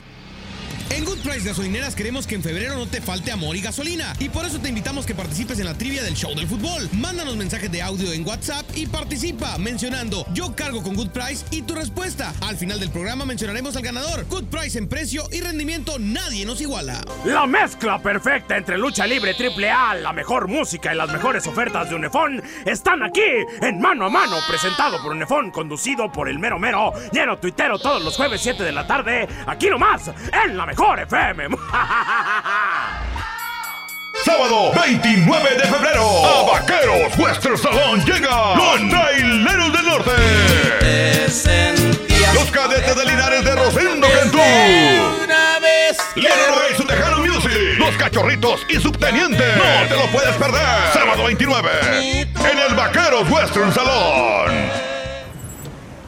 En 0.91 1.05
Good 1.05 1.19
Price 1.19 1.47
Gasolineras 1.47 1.95
queremos 1.95 2.25
que 2.25 2.33
en 2.33 2.41
febrero 2.41 2.75
no 2.75 2.87
te 2.87 2.99
falte 2.99 3.31
amor 3.31 3.55
y 3.55 3.61
gasolina. 3.61 4.13
Y 4.17 4.27
por 4.29 4.43
eso 4.45 4.59
te 4.59 4.69
invitamos 4.69 5.05
que 5.05 5.13
participes 5.13 5.59
en 5.59 5.65
la 5.65 5.75
trivia 5.75 6.01
del 6.01 6.15
show 6.15 6.33
del 6.33 6.47
fútbol. 6.47 6.89
Mándanos 6.93 7.35
mensajes 7.35 7.71
de 7.71 7.83
audio 7.83 8.11
en 8.11 8.27
WhatsApp 8.27 8.65
y 8.75 8.87
participa 8.87 9.57
mencionando 9.59 10.25
yo 10.33 10.55
cargo 10.55 10.81
con 10.81 10.95
Good 10.95 11.09
Price 11.09 11.45
y 11.51 11.61
tu 11.61 11.75
respuesta. 11.75 12.33
Al 12.41 12.57
final 12.57 12.79
del 12.79 12.89
programa 12.89 13.23
mencionaremos 13.23 13.75
al 13.75 13.83
ganador. 13.83 14.25
Good 14.25 14.45
Price 14.45 14.79
en 14.79 14.87
precio 14.87 15.25
y 15.31 15.41
rendimiento 15.41 15.99
nadie 15.99 16.43
nos 16.43 16.59
iguala. 16.59 17.01
La 17.23 17.45
mezcla 17.45 18.01
perfecta 18.01 18.57
entre 18.57 18.77
lucha 18.77 19.05
libre 19.05 19.35
triple 19.35 19.69
A, 19.69 19.93
la 19.93 20.11
mejor 20.11 20.47
música 20.47 20.91
y 20.91 20.97
las 20.97 21.11
mejores 21.11 21.45
ofertas 21.45 21.87
de 21.89 21.95
Unefón 21.95 22.41
están 22.65 23.03
aquí 23.03 23.21
en 23.61 23.79
Mano 23.79 24.07
a 24.07 24.09
Mano, 24.09 24.37
presentado 24.49 24.99
por 25.03 25.11
Unefón, 25.11 25.51
conducido 25.51 26.11
por 26.11 26.27
el 26.29 26.39
mero 26.39 26.57
mero, 26.57 26.93
lleno 27.11 27.37
tuitero 27.37 27.77
todos 27.77 28.03
los 28.03 28.17
jueves 28.17 28.41
7 28.41 28.63
de 28.63 28.71
la 28.71 28.87
tarde, 28.87 29.27
aquí 29.45 29.69
nomás, 29.69 30.09
en 30.45 30.57
la 30.57 30.65
mejor 30.65 30.78
FM. 30.79 31.49
Sábado 34.23 34.71
29 34.81 35.49
de 35.55 35.63
febrero, 35.63 36.25
a 36.25 36.51
Vaqueros 36.51 37.17
Western 37.17 37.57
Salón 37.57 38.03
llega 38.05 38.55
los 38.55 38.89
Traileros 38.89 39.73
del 39.73 39.85
Norte. 39.85 40.11
Los 42.33 42.51
cadetes 42.51 42.95
de 42.95 43.05
Linares 43.05 43.43
de 43.43 43.55
Rosendo 43.55 44.07
Cantú. 44.07 44.37
Leroy 46.15 46.71
y 46.71 46.75
su 46.75 46.83
Tejano 46.85 47.17
Music. 47.19 47.51
Los 47.77 47.95
cachorritos 47.97 48.65
y 48.69 48.75
subteniente. 48.79 49.43
No 49.57 49.87
te 49.87 49.95
lo 49.95 50.07
puedes 50.11 50.35
perder. 50.37 50.93
Sábado 50.93 51.25
29 51.25 51.69
en 51.91 52.57
el 52.57 52.75
Vaqueros 52.75 53.29
Western 53.29 53.73
Salón. 53.73 54.88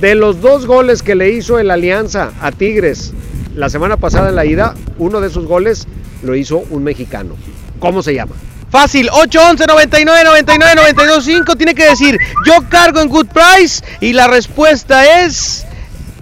De 0.00 0.14
los 0.14 0.40
dos 0.40 0.66
goles 0.66 1.02
que 1.02 1.14
le 1.14 1.30
hizo 1.30 1.58
el 1.58 1.70
Alianza 1.70 2.32
a 2.40 2.52
Tigres 2.52 3.12
la 3.54 3.70
semana 3.70 3.96
pasada 3.96 4.28
en 4.28 4.34
la 4.34 4.44
ida, 4.44 4.74
uno 4.98 5.20
de 5.20 5.28
esos 5.28 5.46
goles 5.46 5.86
lo 6.22 6.34
hizo 6.34 6.64
un 6.70 6.82
mexicano. 6.82 7.36
¿Cómo 7.78 8.02
se 8.02 8.14
llama? 8.14 8.34
Fácil, 8.70 9.08
811 9.12 9.66
99 9.68 10.24
99 10.24 10.74
92 10.74 11.24
5 11.24 11.56
tiene 11.56 11.74
que 11.74 11.84
decir 11.84 12.18
yo 12.44 12.54
cargo 12.68 13.00
en 13.00 13.08
Good 13.08 13.28
Price 13.28 13.84
y 14.00 14.12
la 14.12 14.26
respuesta 14.26 15.24
es 15.24 15.64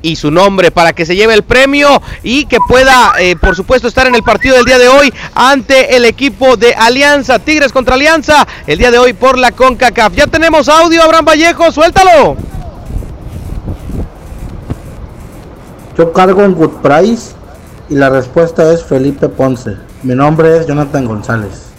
y 0.02 0.16
su 0.16 0.30
nombre 0.30 0.70
para 0.70 0.92
que 0.92 1.06
se 1.06 1.16
lleve 1.16 1.32
el 1.32 1.44
premio 1.44 2.02
y 2.22 2.44
que 2.46 2.58
pueda, 2.68 3.14
eh, 3.18 3.36
por 3.36 3.56
supuesto, 3.56 3.88
estar 3.88 4.06
en 4.06 4.14
el 4.14 4.22
partido 4.22 4.56
del 4.56 4.64
día 4.64 4.78
de 4.78 4.88
hoy 4.88 5.14
ante 5.34 5.96
el 5.96 6.04
equipo 6.04 6.56
de 6.56 6.74
Alianza, 6.74 7.38
Tigres 7.38 7.72
contra 7.72 7.94
Alianza, 7.94 8.46
el 8.66 8.78
día 8.78 8.90
de 8.90 8.98
hoy 8.98 9.12
por 9.12 9.38
la 9.38 9.52
CONCACAF. 9.52 10.14
Ya 10.14 10.26
tenemos 10.26 10.68
audio, 10.68 11.02
Abraham 11.02 11.24
Vallejo, 11.24 11.70
suéltalo. 11.72 12.51
Yo 15.96 16.12
cargo 16.12 16.42
en 16.42 16.54
Good 16.54 16.80
Price 16.82 17.34
y 17.90 17.94
la 17.94 18.08
respuesta 18.08 18.72
es 18.72 18.82
Felipe 18.82 19.28
Ponce. 19.28 19.76
Mi 20.02 20.14
nombre 20.14 20.56
es 20.56 20.66
Jonathan 20.66 21.04
González. 21.04 21.72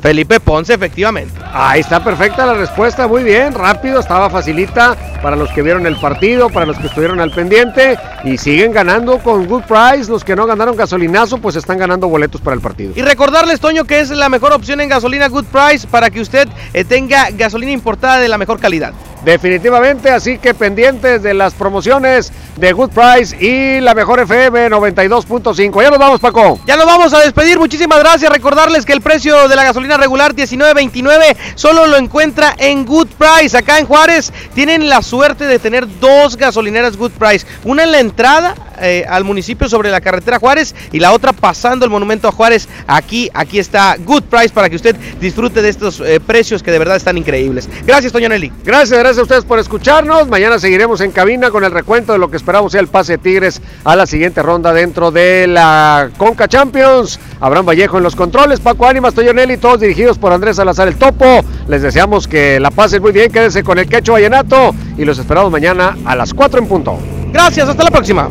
Felipe 0.00 0.40
Ponce, 0.40 0.74
efectivamente. 0.74 1.34
Ahí 1.52 1.80
está 1.80 2.02
perfecta 2.02 2.46
la 2.46 2.54
respuesta, 2.54 3.08
muy 3.08 3.24
bien, 3.24 3.52
rápido, 3.52 3.98
estaba 3.98 4.30
facilita 4.30 4.96
para 5.22 5.34
los 5.34 5.50
que 5.50 5.62
vieron 5.62 5.86
el 5.86 5.96
partido, 5.96 6.50
para 6.50 6.66
los 6.66 6.78
que 6.78 6.86
estuvieron 6.86 7.20
al 7.20 7.32
pendiente 7.32 7.98
y 8.22 8.38
siguen 8.38 8.72
ganando 8.72 9.18
con 9.18 9.46
Good 9.46 9.64
Price. 9.64 10.10
Los 10.10 10.24
que 10.24 10.36
no 10.36 10.46
ganaron 10.46 10.76
gasolinazo, 10.76 11.38
pues 11.38 11.56
están 11.56 11.78
ganando 11.78 12.08
boletos 12.08 12.40
para 12.40 12.54
el 12.54 12.60
partido. 12.60 12.92
Y 12.94 13.02
recordarles, 13.02 13.60
Toño, 13.60 13.84
que 13.84 14.00
es 14.00 14.10
la 14.10 14.28
mejor 14.28 14.52
opción 14.52 14.80
en 14.80 14.88
gasolina 14.88 15.28
Good 15.28 15.46
Price 15.46 15.86
para 15.86 16.10
que 16.10 16.20
usted 16.20 16.48
eh, 16.72 16.84
tenga 16.84 17.30
gasolina 17.30 17.72
importada 17.72 18.18
de 18.18 18.28
la 18.28 18.38
mejor 18.38 18.60
calidad. 18.60 18.92
Definitivamente, 19.24 20.10
así 20.10 20.38
que 20.38 20.54
pendientes 20.54 21.22
de 21.22 21.34
las 21.34 21.54
promociones 21.54 22.32
de 22.56 22.72
Good 22.72 22.90
Price 22.90 23.36
y 23.44 23.80
la 23.80 23.94
mejor 23.94 24.20
FM 24.20 24.70
92.5. 24.70 25.82
Ya 25.82 25.90
nos 25.90 25.98
vamos, 25.98 26.20
Paco. 26.20 26.60
Ya 26.66 26.76
nos 26.76 26.86
vamos 26.86 27.12
a 27.12 27.20
despedir. 27.20 27.58
Muchísimas 27.58 27.98
gracias. 27.98 28.30
Recordarles 28.30 28.86
que 28.86 28.92
el 28.92 29.00
precio 29.00 29.48
de 29.48 29.56
la 29.56 29.64
gasolina 29.64 29.96
regular 29.96 30.34
19.29 30.34 31.36
solo 31.54 31.86
lo 31.86 31.96
encuentra 31.96 32.54
en 32.58 32.84
Good 32.84 33.08
Price. 33.18 33.56
Acá 33.56 33.78
en 33.78 33.86
Juárez 33.86 34.32
tienen 34.54 34.88
la 34.88 35.02
suerte 35.02 35.46
de 35.46 35.58
tener 35.58 35.86
dos 36.00 36.36
gasolineras 36.36 36.96
Good 36.96 37.12
Price. 37.12 37.46
Una 37.64 37.84
en 37.84 37.92
la 37.92 38.00
entrada 38.00 38.54
eh, 38.82 39.04
al 39.08 39.24
municipio 39.24 39.68
sobre 39.68 39.90
la 39.90 40.00
carretera 40.00 40.38
Juárez 40.38 40.74
y 40.92 41.00
la 41.00 41.12
otra 41.12 41.32
pasando 41.32 41.84
el 41.84 41.90
monumento 41.90 42.28
a 42.28 42.32
Juárez. 42.32 42.68
Aquí, 42.86 43.30
aquí 43.34 43.58
está 43.58 43.96
Good 43.98 44.24
Price 44.24 44.50
para 44.50 44.68
que 44.68 44.76
usted 44.76 44.96
disfrute 45.20 45.62
de 45.62 45.68
estos 45.68 46.00
eh, 46.00 46.20
precios 46.20 46.62
que 46.62 46.70
de 46.70 46.78
verdad 46.78 46.96
están 46.96 47.18
increíbles. 47.18 47.68
Gracias, 47.86 48.12
Toño 48.12 48.28
Nelly. 48.28 48.52
Gracias, 48.64 48.98
gracias 48.98 49.18
a 49.18 49.22
ustedes 49.22 49.44
por 49.44 49.58
escucharnos. 49.58 50.28
Mañana 50.28 50.58
seguiremos 50.58 51.00
en 51.00 51.10
cabina 51.10 51.50
con 51.50 51.64
el 51.64 51.70
recuento 51.70 52.12
de 52.12 52.18
lo 52.18 52.30
que 52.30 52.36
esperamos 52.36 52.72
sea 52.72 52.80
el 52.80 52.88
pase 52.88 53.12
de 53.12 53.18
Tigres 53.18 53.60
a 53.84 53.96
la 53.96 54.06
siguiente 54.06 54.42
ronda 54.42 54.72
dentro 54.72 55.10
de 55.10 55.46
la 55.46 56.10
Conca 56.16 56.48
Champions. 56.48 57.18
Abraham 57.40 57.66
Vallejo 57.66 57.98
en 57.98 58.04
los 58.04 58.16
controles, 58.16 58.60
Paco 58.60 58.86
Ánimas, 58.86 59.14
Toño 59.14 59.32
Nelly, 59.32 59.58
todos 59.58 59.80
dirigidos 59.80 60.18
por 60.18 60.32
Andrés 60.32 60.56
Salazar 60.56 60.88
el 60.88 60.96
Topo. 60.96 61.44
Les 61.68 61.82
deseamos 61.82 62.26
que 62.26 62.58
la 62.60 62.70
pasen 62.70 63.02
muy 63.02 63.12
bien, 63.12 63.30
quédense 63.30 63.62
con 63.62 63.78
el 63.78 63.88
Quecho 63.88 64.12
Vallenato 64.12 64.74
y 64.96 65.04
los 65.04 65.18
esperamos 65.18 65.50
mañana 65.52 65.96
a 66.04 66.16
las 66.16 66.34
4 66.34 66.58
en 66.60 66.66
punto. 66.66 66.98
Gracias, 67.32 67.68
hasta 67.68 67.84
la 67.84 67.90
próxima. 67.90 68.28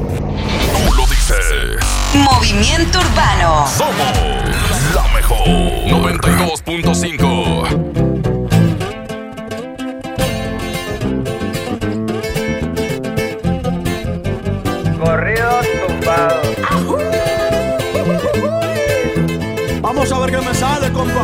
Movimiento 2.18 2.99
Urbano. 2.99 3.65
Somos 3.68 4.18
la 4.95 5.07
mejor. 5.13 5.47
92.5. 5.47 7.68
Corridos 14.99 15.65
tumbados. 15.88 16.47
Vamos 19.82 20.11
a 20.11 20.20
ver 20.20 20.32
qué 20.32 20.41
me 20.41 20.53
sale, 20.53 20.91
compa. 20.91 21.24